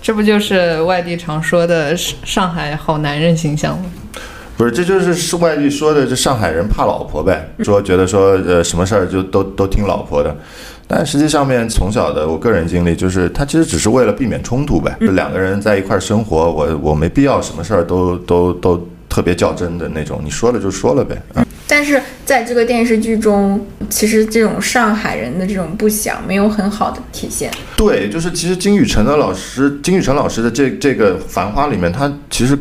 [0.00, 3.86] 这不就是外地常说的上海好男人形象吗？
[4.56, 10.36] 不是，这就是是外地说的，这上海人怕老婆呗，说觉得说呃什么事儿就都都听老婆的。
[10.92, 14.96] 但实际上面，从小的我个人经历就是，他其实只是为了避免冲突呗。
[15.00, 20.20] 就两个人在一块儿生活，我我没必要什么事儿都都都特别较真的那种。
[20.24, 21.16] 你说了就说了呗。
[21.34, 27.48] 嗯但是在这个电视剧中，其实这种上海人的这种不想没有很好的体现。
[27.76, 32.58] 对，就是其实金宇澄的老师，金宇澄老师的这这个《繁花》里面，他其实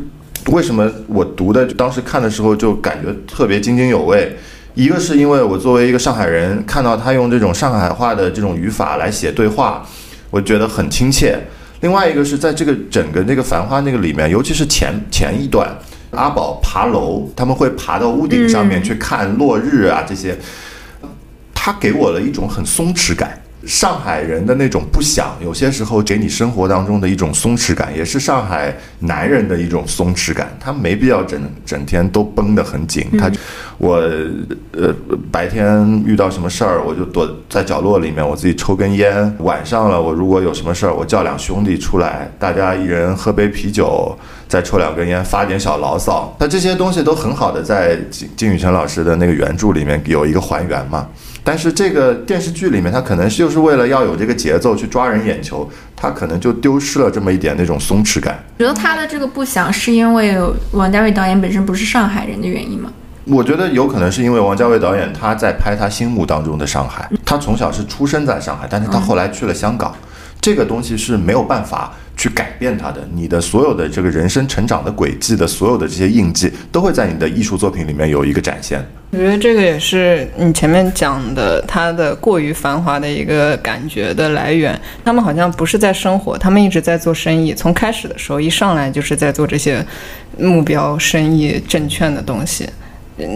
[0.52, 4.32] 为什么我读的当时看的时候就感觉特别津津有味。
[4.76, 9.86] 一个是因为我作为一个上海人，看到他用这种上海话的这种语法来写对话，
[10.30, 11.38] 我觉得很亲切。
[11.82, 15.70] 另外一个是在这个整个那个繁花那个里面，尤其是前前一段，
[16.12, 20.38] 阿宝爬楼，他们会爬到屋顶上面去看落日啊这些，
[21.54, 23.42] 他给我了一种很松弛感。
[23.70, 30.52] 上海人的那种不想，有些时候给你生活当中的一种松弛感，也是上海男人的一种松弛感。
[30.60, 33.06] 他没必要整整天都绷得很紧。
[33.20, 33.32] 他，
[33.78, 33.98] 我
[34.72, 34.92] 呃
[35.32, 39.36] 白天遇到什么事儿，我就躲在角落里面，我自己抽根烟。
[39.42, 46.36] 晚上了，我如果有什么事儿，我叫两兄弟出来，大家一人喝杯啤酒，再抽两根烟，发点小牢骚。
[46.40, 51.08] 那这些东西都很好的在金金宇澄老师的那个原著里面有一个还原嘛。
[51.44, 58.44] 但是这个电视剧里面，他可能就是为了要有这个节奏去抓人眼球，他可能就丢失了这么一点那种松弛感。
[58.60, 60.38] 觉得他的这个不想是因为
[60.72, 62.92] 王家卫导演本身不是上海人的原因吗？
[63.26, 69.96] 我觉得有可能是因为王家卫导演他在拍他心目当中的上海，他从小是出生在上海，但是他后来去了香港，
[70.42, 71.94] 这个东西是没有办法。
[72.20, 78.86] 去改变他的，你的所有的这个人生成长的轨迹的所有的这些印记，都会在你的艺术作品里面有一个展现。
[79.12, 84.78] 我觉得这个也是你前面讲的他的过于繁华的一个感觉的来源。
[85.06, 87.54] 他们好像不是在生活，他们一直在做生意。
[87.54, 89.84] 从开始的时候一上来就是在做这些
[90.38, 92.70] 目标生意证券的东西。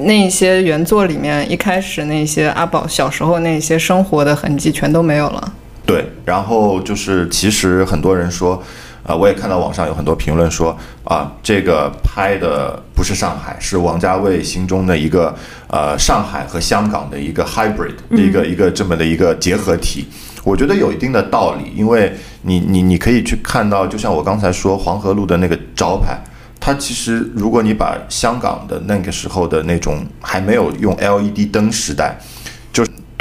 [0.04, 5.54] 那些原作里面一开始那些阿宝小时候那些生活的痕迹全都没有了。
[5.86, 8.64] 对，然后就是其实很多人说，
[9.06, 15.36] 啊，我也看到网上有很多评论说，啊，这个拍的不是上海，是王家卫心中的一个
[15.68, 20.08] 呃上海和香港的一个 hybrid，的一个一个这么的一个结合体。
[20.46, 26.18] 我觉得有一定的道理，因为你你你可以去看到，就像我刚才说黄河路的那个招牌，
[26.62, 32.18] 它其实如果你把香港的那个时候的那种还没有用 LED 灯时代。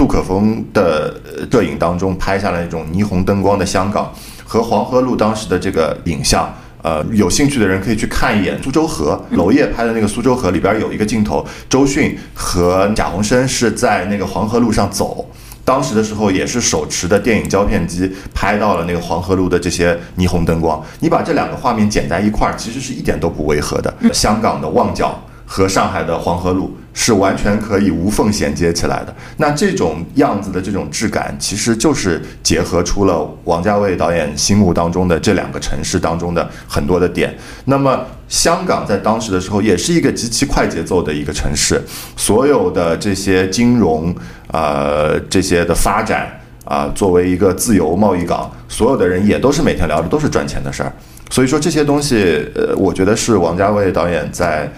[0.03, 1.15] 杜可风的
[1.49, 4.12] 摄影当中拍下来那种霓虹灯光的香港，
[4.45, 9.25] 和黄河路当时的这个影像，呃，有兴趣的人可以去看一眼苏州河。
[9.31, 15.25] 娄烨拍的那个苏州河里边有一个镜头，周迅和贾宏声是在那个黄河路上走，
[15.65, 20.85] 当时的时候也是手持的电影胶片机拍到了那个黄河路的这些霓虹灯光。
[20.99, 23.95] 你把这两个画面剪在一块儿，其实是一点都不违和的。
[24.12, 25.17] 香港的旺角。
[25.45, 29.15] 和上海的黄河路是完全可以无缝衔接起来的。
[29.39, 37.35] 那这种样子的这种质感，其实就是结合出了王家卫导演心目当中的这两个城市当中的很多的点。
[37.65, 41.83] 那么，香港在当时的时候也是一个极其快节奏的一个城市，
[42.17, 44.15] 所有的这些金融
[44.49, 46.29] 呃这些的发展
[46.65, 50.93] 啊，作为一个自由贸易港，所有的人也都是每天聊的都是赚钱的事儿。
[51.31, 54.71] 所以说这些东西，呃，我觉得是王家卫导演在。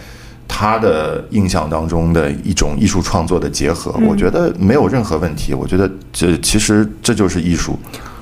[0.56, 5.52] 他的印象当中的一种艺术创作的结合，我觉得没有任何问题。
[5.52, 7.76] 我觉得这其实这就是艺术。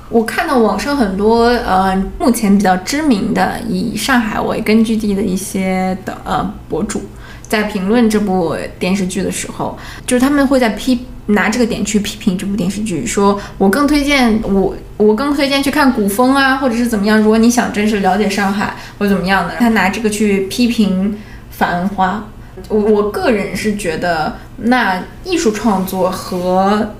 [0.09, 7.03] 我看到网上很多呃，目前比较知名的以上海为根据地的一些的呃博主，
[7.47, 17.19] 在评论这部电视剧的时候，就是他们会在批拿这个点去批评这部电视剧，说我更推荐我我更推荐去看古风啊，或者是怎么样。
[17.19, 21.15] 如果你想真实了解上海或怎么样的，他拿这个去批评。
[21.57, 22.27] 繁花，
[22.67, 26.93] 我我个人是觉得，那艺术创作和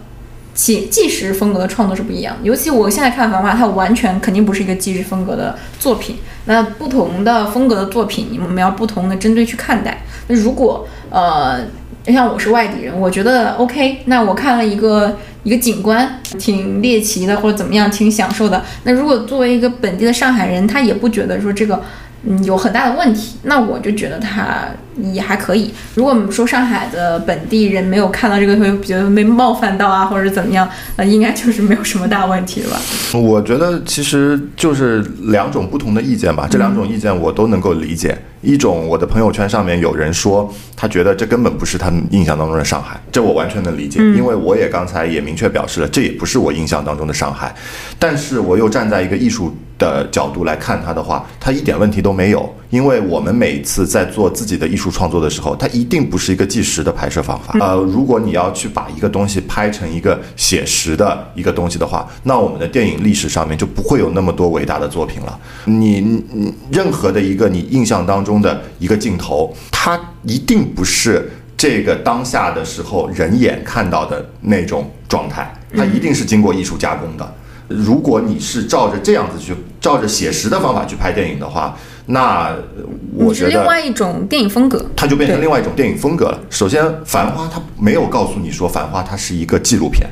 [0.53, 2.35] 纪纪实风格的创作是不一样。
[2.43, 6.17] 尤其我现在看繁花，它完全肯定不是一个纪实风格的作品。
[6.45, 10.03] 那不同的风格的作品，你们要不同的针对去看待。
[10.27, 11.59] 那如果呃，
[12.05, 14.03] 像我是外地人，我觉得 OK。
[14.05, 18.63] 那我看了一个一个景观，挺猎奇的，或者怎么样，挺享受的。
[18.83, 21.81] 那如果作为一个本地的上海人，他也不觉得说这个。
[22.25, 24.67] 嗯，有很大的问题，那我就觉得他
[25.11, 25.71] 也还可以。
[25.95, 32.79] 如果我们说上海的本地人没有看到这个会觉得被冒犯到啊，或者怎么样，呃，应该就是没有什么大问题了吧？
[33.17, 38.17] 我觉得其实就是两种不同的意见吧，这两种意见我都能够理解。
[38.41, 47.55] 一种我的朋友圈上面有人说，他觉得这根本不是他们印象当中的上海，这我完全能理解，因为我也刚才也明确表示了，这也不是我印象当中的上海。
[47.97, 57.57] 但是我又站在一个艺术的角度来看它的话，它一点问题都没有，因为我们每一次在做自己的艺术创作的时候，它一定不是一个纪实的拍摄方法。
[57.59, 65.39] 呃，如果你要去把一个东西拍成一个写实的一个东西的话，那我们的电影历史上面就不会有那么多伟大的作品了。
[65.65, 77.33] 你你任何的一个你印象当中的一个镜头，它一定不是这个当下的时候人眼看到的那种状态，它一定是经过艺术加工的。
[77.69, 81.75] 如果你是照着这样子去，照着写实的方法去拍电影的话，
[82.05, 82.53] 那
[83.15, 84.85] 我你是另外一种电影风格。
[84.95, 86.39] 它就变成另外一种电影风格了。
[86.49, 90.07] 首先，《繁花》它没有告诉你说《繁花》它是一个纪录片，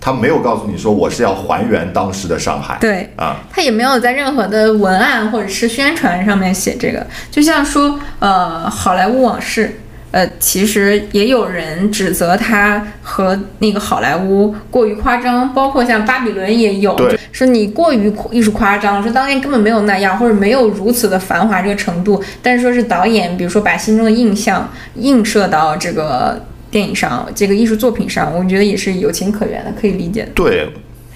[0.00, 2.78] 它没有告诉你说我是要还原当时的上海。
[2.80, 9.80] 对啊，它也没有在任何的文案或者是宣传上面写这个，就像说，呃，好莱坞往事，
[10.16, 30.30] 呃，其实也有人指责他和那个好莱坞过于夸张，包括像巴比伦也有，对说你过于艺术夸张，说当年根本没有那样，或者没有如此的繁华这个程度，但是说是导演，比如说把心中的印象映射到这个电影上，这个艺术作品上，我觉得也是有情可原的，可以理解的。
[30.34, 30.66] 对，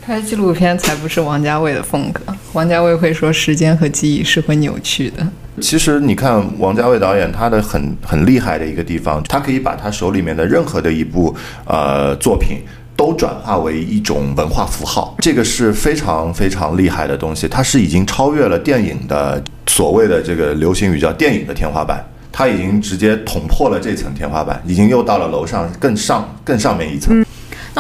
[0.05, 2.21] 拍纪录片才不是王家卫的风格。
[2.53, 5.27] 王家卫会说时间和记忆是会扭曲的。
[5.61, 11.35] 其实你看王家卫导演他的很很厉害的一个地方，他可以把他手里面的任何的一部
[11.65, 12.59] 呃作品。
[12.97, 17.49] 都转化为一种文化符号，这个是非常非常厉害的东西。
[17.49, 27.25] 它是已经超越了电影的所谓的这个流行语叫电影的天花板，它已经直接捅破了这层天花板，已经又到了楼上更上更上面一层。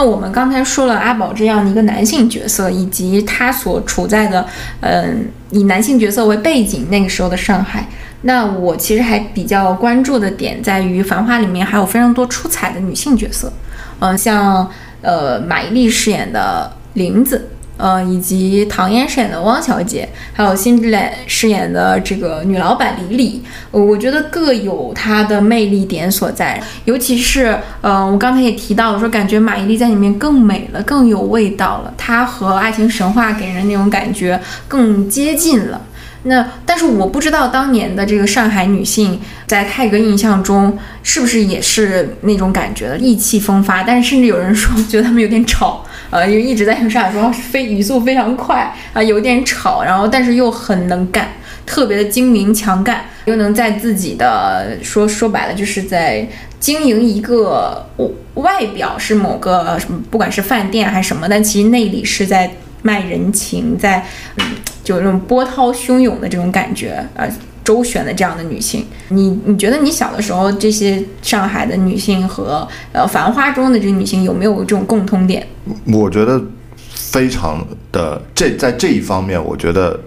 [0.00, 4.46] 那我们刚才说了阿宝这样的一个男性角色，以及他所处在的，
[4.80, 7.86] 嗯、以男性角色为背景那个时候的上海。
[8.22, 13.52] 那我其实还比较关注的点在于，《繁花》里面还有非常多出彩的女性角色，
[13.98, 14.66] 嗯、像
[15.02, 17.50] 呃马伊琍饰演的玲子。
[17.80, 26.62] 呃，以及唐嫣饰演的汪小姐，还有辛芷蕾饰演的这个女老板李李，呃我觉得各有她的魅力点所在。
[26.84, 31.94] 尤其是，呃，我刚才也提到了，说感觉马伊琍在里面更美了，更有味道了。
[31.96, 35.80] 她和《爱情神话》给人那种感觉更接近了。
[36.24, 43.82] 那但是我不知道当年的这个上海女性在泰戈印象中是不是也是那种感觉的，意气风发。
[43.82, 51.28] 但是甚至有人说觉得她们有点吵， 呃，因为一直在用上海说非语速非常快啊、有点吵，然后但是又很能干，
[51.64, 57.88] 特别的精明强干，又能在自己的说说白了就是在经营一个
[58.34, 62.50] 外表是某个什么，不管是饭店还是什么，但其实内里是在
[62.82, 64.04] 卖人情，在
[64.36, 64.44] 嗯，
[64.82, 67.30] 就有这种波涛汹涌的这种感觉，呃。
[67.62, 75.46] 周旋的这样的女性，你你觉得你小的时候这些上海的女性和呃《繁花》中的这些女性有没有这种共通点？
[75.92, 76.42] 我觉得
[76.76, 80.00] 非常的这在这一方面，我觉得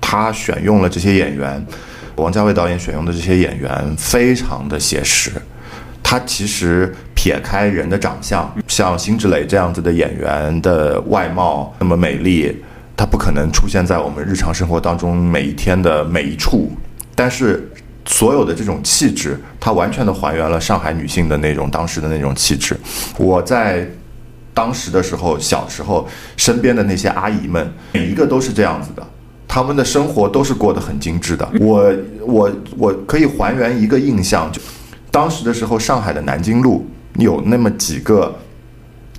[0.00, 1.64] 他选用了这些演员，
[2.16, 5.30] 王家卫导演选用的这些演员非常的写实。
[6.02, 12.56] 他其实撇开人的长相，像辛芷蕾这样子的演员的外貌那么美丽，
[12.96, 16.70] 它不可能出现在我们日常生活当中每一天的每一处。
[17.14, 17.70] 但是
[18.06, 22.78] 所有的这种气质，它完全的还原了上海女性的那种当时的那种气质。
[23.16, 23.88] 我在
[24.52, 29.04] 当时的时候，小时候身边的那些阿姨们，每一个都是这样子的，
[29.48, 31.48] 她们的生活都是过得很精致的。
[31.60, 34.60] 我我我可以还原一个印象，就
[35.10, 36.86] 当时的时候，上海的南京路
[37.16, 38.36] 有那么几个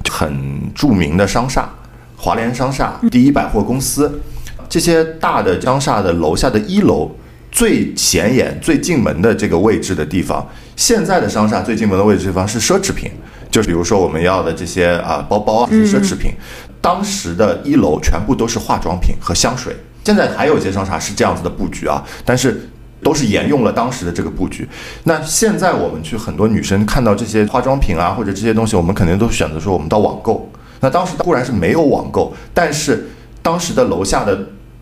[0.09, 1.69] 很著名的商厦，
[2.15, 4.21] 华联商厦、第一百货公司，
[4.69, 7.09] 这些大的商厦的楼下的一楼。
[7.51, 10.45] 最显眼、最进门的这个位置的地方，
[10.75, 13.09] 现在的商厦最进门的位置地方是奢侈品，
[13.49, 16.33] 就是比如说我们要的这些啊包包啊，这些奢侈品。
[16.81, 22.69] 当时的一楼全部都是化妆品和香水，现在还有一些商厦是这样子的布局啊，但是
[23.01, 24.67] 都是沿用了当时的这个布局。
[25.05, 30.51] 那现在我们去很多女生看到这些化妆品啊或者这些东西，我们肯定都选择说我们到网购。
[30.79, 33.07] 那当时固然是没有网购，但是
[33.41, 34.37] 当时的楼下的。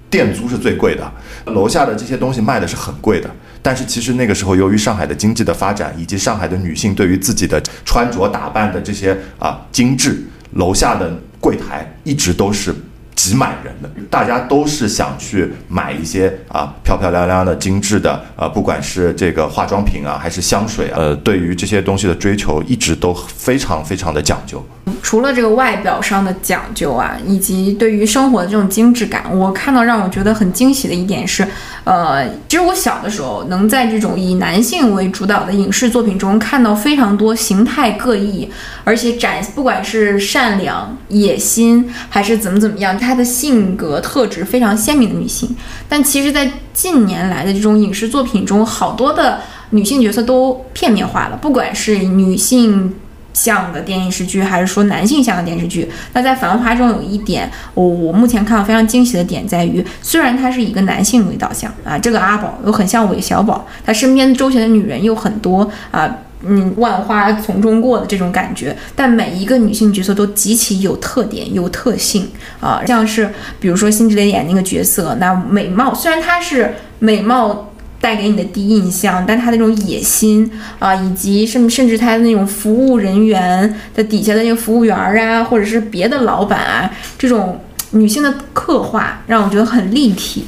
[0.10, 1.12] 店租是最贵的，
[1.46, 3.28] 楼下的这些东西卖的是很贵的。
[3.64, 10.22] 但是其实那个时候，由于上海的经济的发展，以及上海的女性对于自己的穿着打扮的这些啊精致，
[10.52, 12.72] 楼下的柜台一直都是
[13.16, 24.64] 挤满人的，大家都是想去买一些啊漂漂亮亮的、精致的呃，不管是这个化妆品啊，还是香水啊，呃，对于这些东西的追求一直都非常非常的讲究。
[25.02, 31.46] 除了这个外表上的讲究啊，以及对于生活的这种精致感，我看到让我觉得很惊喜的一点是，
[31.84, 38.50] 呃，其实我小的时候能在这种以男性为主导的影视作品中看到非常多形态各异，
[38.84, 45.56] 而且展不管是善良、野心还是怎么怎么样，她的性格特质非常鲜明的女性。
[45.88, 52.96] 但其实，在近年来的这种影视作品中，好多的女性角色都片面化了，不管是女性。
[53.36, 55.90] 像的电视剧，还是说男性向的电视剧？
[56.14, 66.08] 那在《繁花》中有一点，我我目前看到非常惊喜的点在于，虽然他是一个男性为导向啊，这个阿宝又很像韦小宝，他身边周旋的女人又很多啊，
[66.46, 72.28] 嗯，万花丛中过的这种感觉，但每一个女性角色都极其有特点、有特性
[72.60, 73.30] 啊，像是
[73.60, 77.70] 比如说辛芷蕾演那个角色，那美貌虽然她是美貌。
[78.04, 90.44] 带给你的第一印象，但她那种野心啊，以及甚甚至她的那种服务人员的底下的那个服务员啊，或者是别的老板啊，这种女性的刻画，让我觉得很立体。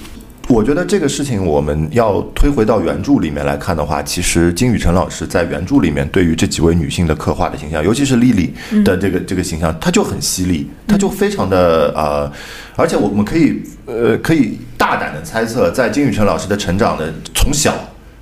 [0.55, 8.53] 我觉得这个事情我们要推回到原著里面来看的话，其实金宇澄老师在原著里面对于这几位女性的刻画的形象，尤其是丽丽
[8.85, 12.31] 的这个这个形象，她就很犀利，她就非常的呃，
[12.77, 17.73] 而且我们可以呃可以大胆的猜测，在金宇澄老师的成长的从小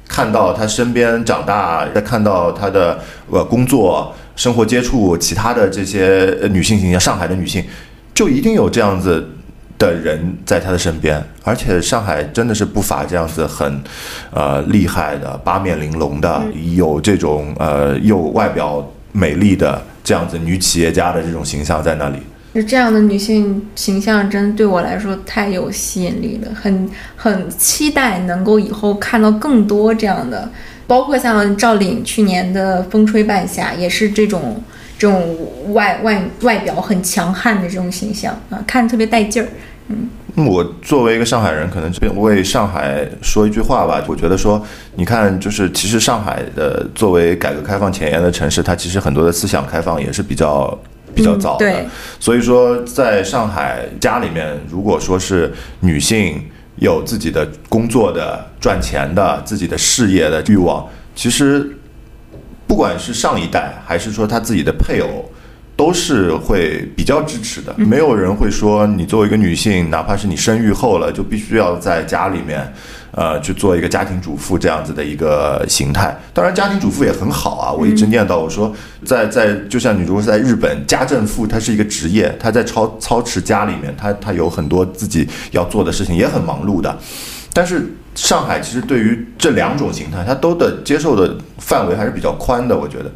[0.07, 7.63] 看到他身边长大，再看到他的呃工作生活接触其他的这些女性形象，上海的女性
[8.15, 9.23] 就一定有这样子。
[9.83, 13.83] 的人在他的身边，而且上海真的是不乏这样子很，
[14.31, 16.41] 呃厉害的八面玲珑的，
[16.73, 22.17] 有这种呃又外表美丽的这样子女企业家的这种形象在那里。
[22.53, 30.49] 就这样的女性形象，真对我来说太有吸引力了，很很期待能够以后看到更多这样的，
[30.87, 34.63] 包括像赵岭去年的《风吹半夏》，也是这种。
[34.95, 39.49] 这种外外外表很强悍的这种形象啊，看着特别带劲儿。
[39.87, 40.07] 嗯，
[40.47, 44.03] 我作为一个上海人，可能为上海说一句话吧。
[44.07, 44.63] 我觉得说，
[44.95, 50.77] 你看，就是其实上海的作为改革开放前沿的城市，它其实很多的思想开放也是比较
[51.13, 51.85] 比较早的。
[52.19, 56.41] 所以说，在上海家里面，如果说是女性
[56.77, 61.77] 有自己的工作的、赚钱的、自己的事业的欲望，其实。
[62.65, 65.29] 不管是上一代，还是说她自己的配偶，
[65.75, 67.73] 都是会比较支持的。
[67.77, 72.71] 没有人会说你作为一个女性，哪怕是你生育后了，就必须要在家里面，
[73.11, 76.15] 呃，去做一个家庭主妇这样子的一个形态。
[76.33, 77.71] 当然，家庭主妇也很好啊。
[77.71, 78.71] 我一直念叨我说，
[79.03, 86.95] 在在，就像你如果是在日本，家政妇她是一个职业，她在操操持家里面，她她有很多自己要做的事情，也很忙碌的。
[87.51, 93.11] 但是上海其实对于这两种形态，它都的接受的范围还是比较宽的，我觉得。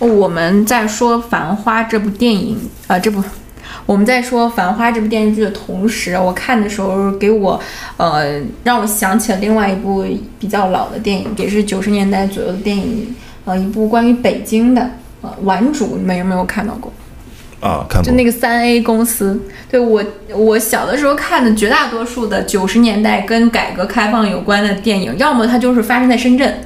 [0.00, 3.22] 我们在说《繁花》这部电影啊，这部
[3.86, 7.60] 我们在说《繁花》这部电视剧的同时，我看的时候给我
[7.96, 10.04] 呃让我想起了另外一部
[10.38, 14.90] 比较老的电影，也是九十年代左右的电影，呃，一部关于北京的
[15.20, 16.92] 呃《顽主》，你们有没有看到过？
[17.60, 19.38] 啊，看就那个三 A 公司，
[19.70, 20.02] 对我
[20.34, 26.58] 我小的时候看的绝大多数的九十年代跟改革开放有关的电影，要么它就是发生在深圳，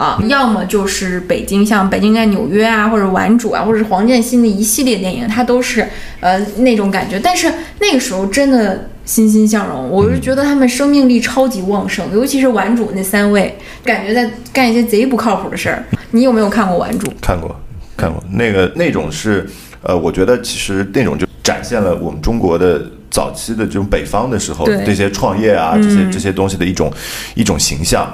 [0.00, 5.86] 啊，要么就是北京，像北京在纽约啊，或者顽主啊，或者是黄建新的一系列电影，它都是
[6.20, 7.20] 呃那种感觉。
[7.20, 15.84] 但是那个时候真的欣欣向荣，我是觉得他们生命力超级旺盛，尤其是顽主那三位，感觉在干一些贼不靠谱的事儿。
[16.12, 17.12] 你有没有看过顽主？
[17.20, 17.54] 看过，
[17.94, 19.46] 看过，那个那种是。
[19.82, 26.92] 呃，我觉得其实那种就展现了我们中国的早期的这种北方的时候这些创业啊，这些这些东西的一种
[27.34, 28.10] 一种形象。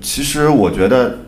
[0.00, 1.18] 其实我觉得。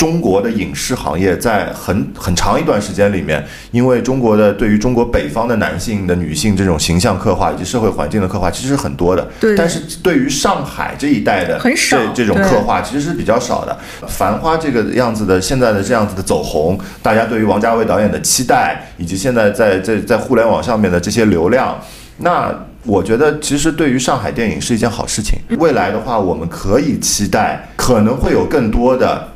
[0.00, 9.28] 中国的影视行业在很很长一段时间里面，因为中国的对于中国北方的男性的女性这种形象刻画以及社会环境的刻画，其实是很多的。
[9.38, 9.54] 对。
[9.54, 13.78] 但是对于上海这一代的这这种刻画，其实是比较少的。
[14.08, 21.78] 繁花这个样子的，现在的这样子的走红，大家对于王家卫导演的期待，以及现在在在在互联网上面的这些流量，
[22.16, 22.50] 那
[22.84, 25.38] 我觉得其实对于上海电影是一件好事情。
[25.58, 29.28] 未来的话，我们可以期待可能会有更多的。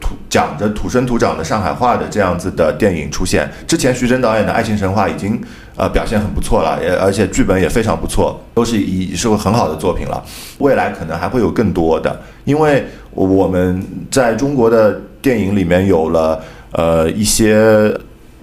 [0.00, 5.40] 土讲着土生土长的上海话的这样子的电影出现，之前徐峥导演的《爱情神话》已经
[5.76, 10.22] 呃表现很不错了，也而且剧本也非常不错，都是已是个很好的作品了。
[10.58, 16.40] 未来可能还会有更多的，因为我们在中国的电影里面有了
[16.72, 17.92] 呃一些。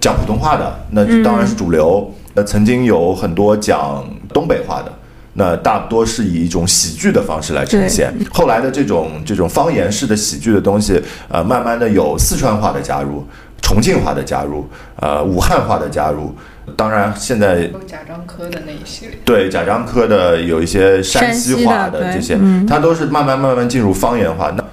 [0.01, 2.13] 讲普通话的，那当然是主流。
[2.35, 4.93] 呃，曾经有很多讲东北话的，
[5.37, 8.13] 那大多是以一种喜剧的方式来呈现。
[8.31, 13.25] 后来的这种这种方言式的喜剧的东西，呃，慢慢的有四川话的加入，
[13.61, 14.67] 重庆话的加入，
[15.01, 16.33] 呃，武汉话的加入。
[16.75, 24.49] 当然，现在有贾樟柯的那一系列，对贾樟柯的有一些山西话的这些，它都是慢慢慢慢进入方言化。
[24.51, 24.63] 那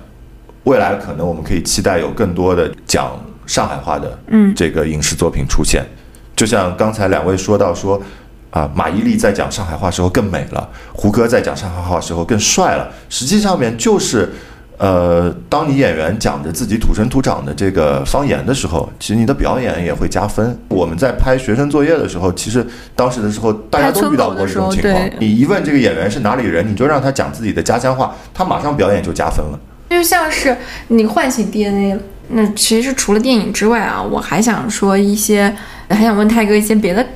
[0.65, 3.13] 未来可能我们可以期待有更多的讲
[3.47, 4.19] 上海话的
[4.57, 5.85] 这个影视作品出现。
[6.35, 8.01] 就像刚才两位说到说，
[8.53, 12.87] 啊，马伊琍在讲上海话时候更美了，胡歌在讲上海话时候更帅了。
[13.09, 14.31] 实际上面就是，
[14.77, 20.55] 呃，当你演员讲着自己土生土长的这个方言的时候，其实你的表演也会加分。
[20.69, 25.11] 我们在拍学生作业的时候，其实当时的时候大家都遇到过这种情况。
[25.19, 29.59] 你一问这个演员是哪里人，你就让他讲自己的家乡话，他马上表演就加分了。
[29.89, 30.55] 就像是
[30.89, 32.03] 你唤醒 DNA 了。
[32.29, 35.57] 那其实除了电影之外啊，我还想说一些。
[35.89, 37.07] 还想问泰哥一些别的，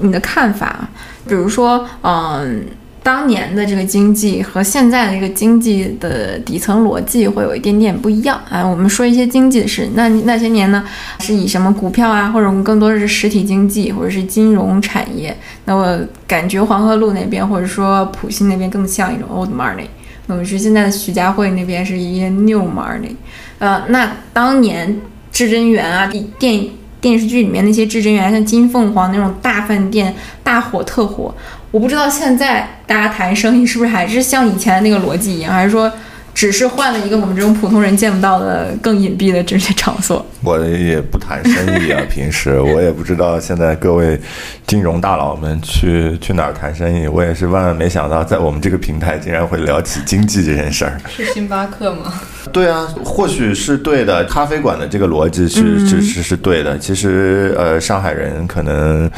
[0.00, 0.88] 你的看法，
[1.26, 2.64] 比如说，嗯，
[3.02, 8.62] 当年的这个经济和现在的这个经济的底层逻辑会有一点点不一样啊。
[8.62, 10.84] 我们说一些经济的事，那那些年呢，
[11.20, 15.34] 是以什么股票啊，或者我们更多的是实体经济，或者是金融产业。
[15.64, 19.86] 那我感觉黄河路那边或者说浦西那边更像一种 old money，
[20.26, 23.16] 那我是现在的徐家汇那边是一些 new money。
[23.58, 25.00] 呃，那当年
[25.32, 26.72] 至臻园啊，电影。
[27.00, 31.34] 电视剧里面那些至臻园，像金凤凰那种大饭店，大火特火。
[31.70, 35.92] 我不知道现在大家谈生意是不是还是像以前的那个逻辑一样，还是说？
[36.38, 40.24] 只是换了一个我们这种普通人见不到的更隐蔽的这些场所。
[40.44, 44.16] 我也不谈生意啊，平时我也不知道现在各位
[44.64, 47.08] 金融大佬们去去哪儿谈生意。
[47.08, 51.00] 我也是万万没想到，在我们这个平台竟然会聊起经济这件事儿。
[51.08, 52.14] 是星巴克吗？
[52.52, 54.24] 对啊，或许是对的。
[54.26, 56.78] 咖啡馆的这个逻辑是是是是对的。
[56.78, 59.10] 其实呃，上海人可能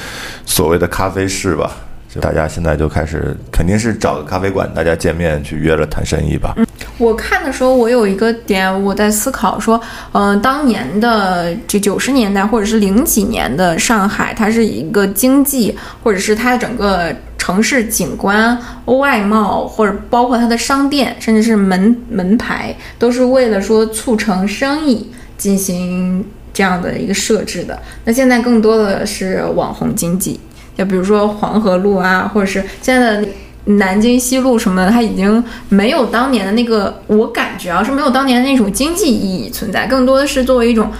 [0.46, 1.70] 所谓的咖啡室吧。
[2.12, 6.56] 就大家现在就开始，肯定是找个咖啡馆，大家见面去约了谈生意吧。
[6.98, 9.80] 我看的时候，我有一个点，我在思考说，
[10.12, 27.78] 嗯，当年的这九十年代或者是零几年的上海，它是一个经济，或者是它的整个城市景观、外贸，或者包括它的商店，甚至是门门牌，都是为了说促成生意进行这样的一个设置的。
[28.04, 30.38] 那现在更多的是网红经济。
[30.78, 33.28] 就比如说黄河路啊，或者是现在的
[33.66, 40.90] 南京西路什么的，它已经没有当年的那个，我感觉啊是没有当年的那种经济意义存在，更多的是作为一种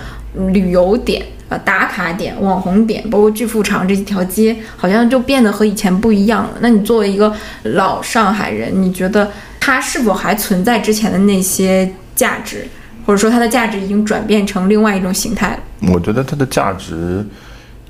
[0.52, 6.50] 旅游点、呃打卡点、网红点，包括巨富场这几条街，好像就变得和以前不一样了。
[6.61, 7.32] 那你作为一个
[7.64, 12.68] 老上海人，你觉得它是否还存在之前的那些价值，
[13.06, 15.92] 或者说它的价值已经转变成另外一种形态了？
[15.92, 17.24] 我觉得它的价值。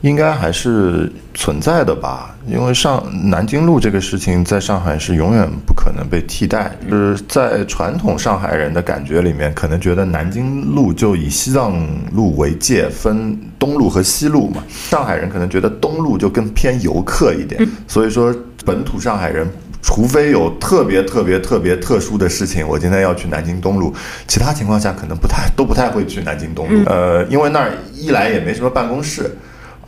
[0.03, 6.75] 应该还是存在的吧，因为上南京路这个事情在上海是永远不可能被替代。
[6.91, 14.63] 就是在传统上海人的感觉里面，可能觉得南京路就以西藏路为界，分东路和西路嘛。
[14.69, 18.35] 上海人可能觉得东路就更偏游客一点，所以说
[18.65, 19.47] 本土上海人，
[19.83, 23.95] 除非有特别特别特别特殊的事情，我今天要去南京东路，
[24.27, 26.83] 其他情况下可能不太都不太会去南京东路。
[26.87, 29.31] 呃，因为那儿一来也没什么办公室。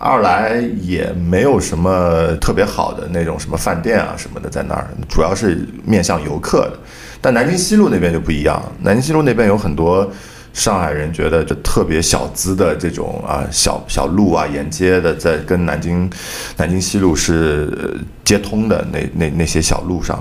[0.05, 6.79] 二来也没有什么特别好的那种什么饭店啊什么的在那儿，主要是面向游客的。
[7.21, 10.11] 但南京西路那边就不一样，南京西路那边有很多
[10.53, 16.11] 上海人觉得就特别小资的这种啊小小路啊沿街的，在跟南京
[16.57, 20.21] 南京西路是接通的那那那些小路上，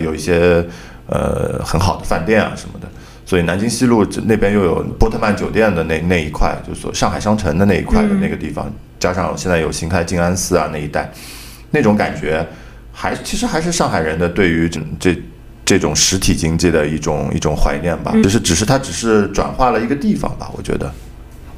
[0.00, 0.62] 有一些
[1.06, 2.86] 呃很好的饭店啊什么的。
[3.24, 8.70] 所以南京西路那边又有波特曼酒店的那那一块，就是上海商城的那一块的那个地方。
[9.02, 11.10] 加上现在有新开静安寺啊那一带，
[11.72, 12.46] 那种感觉，
[12.92, 15.16] 还其实还是上海人的对于这
[15.64, 18.14] 这种实体经济的一种一种怀念吧。
[18.22, 20.88] 就是只是它只是转化了一个地方吧，我觉得。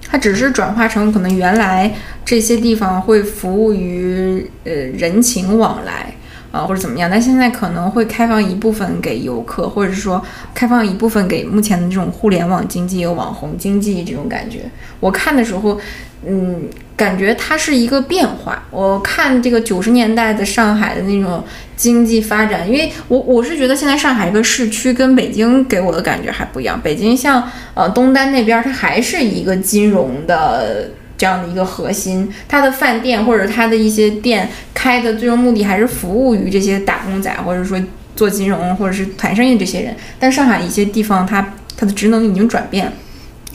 [0.08, 6.14] 它只是转化成可能原来这些地方会服务于呃人情往来
[6.54, 10.24] 啊或者怎么样，但现在可能会开放一部分给游客，或者是说
[10.54, 14.60] 开放一部分给目前的这种互联网经济、有网红经济这种感觉。
[15.00, 15.80] 我看的时候。
[16.26, 18.62] 嗯，感觉它是一个变化。
[18.70, 21.44] 我看这个九十年代的上海的那种
[21.76, 26.80] 经济发展，因为我我是觉得现在上海一个市区跟北京给我的感觉还不一样。
[26.82, 37.80] 北京像呃东单那边，它还是一个金融的这样的一个核心，它的饭店或者它的一些店开的最终目的还是服务于这些打工仔，或者说
[38.16, 39.94] 做金融或者是谈生意这些人。
[40.18, 42.92] 但上海一些地方，它它的职能已经转变了。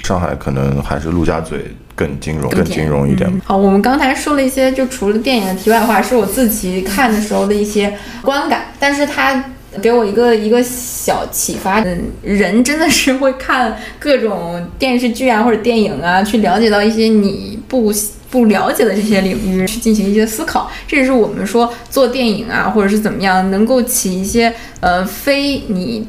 [0.03, 1.75] 上海可能还是陆家嘴。
[1.99, 3.29] 更金融、更金融一点。
[3.43, 9.43] 好，我们刚才说了一些，就除了电影的题外话，是我自己看的时候的一些观感，但是它
[9.81, 11.81] 给我一个一个小启发。
[11.81, 17.93] 嗯，人真的是会看各种电视剧啊或者电影啊，去了解到一些你不
[18.29, 20.71] 不了解的这些领域，去进行一些思考。
[20.87, 26.07] 这也是我们说做电影啊，或者是怎么样，能够起一些呃非你。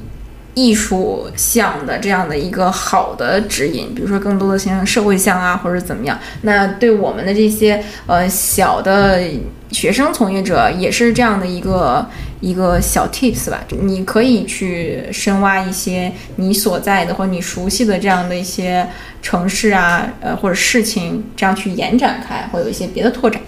[0.53, 9.23] 艺术向的这样的一个好的指引，比如说更多的像社会向啊，或者怎么样，那对我们的这些呃小的
[9.71, 12.05] 学生从业者也是这样的一个
[12.41, 13.61] 一个小 tips 吧。
[13.83, 18.87] 你可以去深挖一些你所在的或你熟悉的这样的一些
[19.23, 23.41] 城市啊，呃或者事情，这样去延展开，会有一些别的拓展。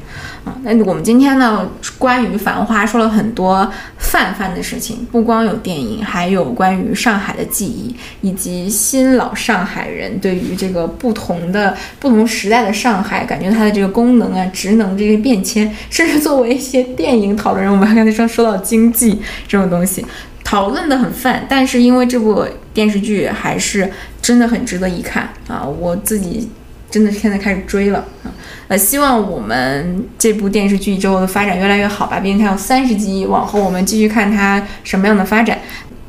[0.44, 20.04] 啊，那我们今天呢，关于《繁花》说了很多泛泛的事情，不光有电影，还有关于上海的记忆，以及新老上海人对于这个不同的不同时代的上海，感觉它的这个功能啊、职能这些变迁，甚至作为一些电影讨论人，我们刚才说说到经经济这种东西，
[20.42, 23.88] 讨论的很泛，但是因为这部电视剧还是
[24.20, 26.48] 真的很值得一看啊，我自己。
[26.90, 28.28] 真的现在开始追了啊！
[28.68, 32.20] 呃，希望我们这部电视剧之后的发展越来越好吧。
[32.20, 35.58] 毕竟它有三十集，往后我们继续看它什么样的发展。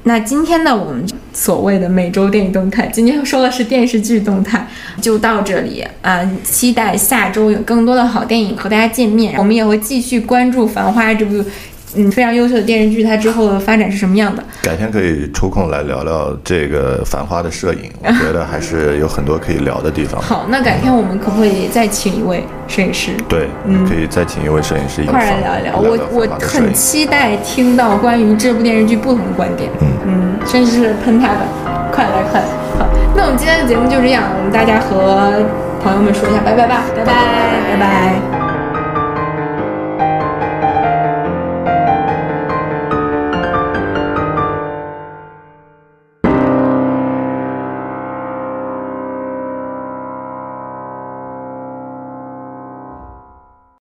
[0.04, 4.68] 那今天呢，我们所谓的每周电影动态，今天说的是电视剧动态，
[5.00, 6.20] 就到这里啊！
[6.44, 9.36] 期待下周有更多的好电影和大家见面。
[9.38, 11.42] 我们也会继续关注《繁花》这部。
[11.96, 14.44] 嗯，非常优秀的电视剧，它之后的发展是什么样的？
[14.62, 20.22] 改天可以抽空来聊聊这个《繁花》的摄影， 我觉得还是有很多可以聊的地方。
[20.22, 23.12] 好，那改天我们可不可以再请一位摄影师？
[23.28, 25.78] 对，嗯，可以再请一位摄影师一块来聊一聊。
[25.78, 31.40] 我我很期待听到关于这部电视剧不同的观点，嗯嗯，甚至是喷他的。
[31.92, 32.46] 快来快来！
[32.80, 35.46] 好，那我们今天的节目就这样，我们大家和
[35.84, 37.14] 朋友们说一下拜拜吧，拜拜
[37.70, 38.43] 拜拜。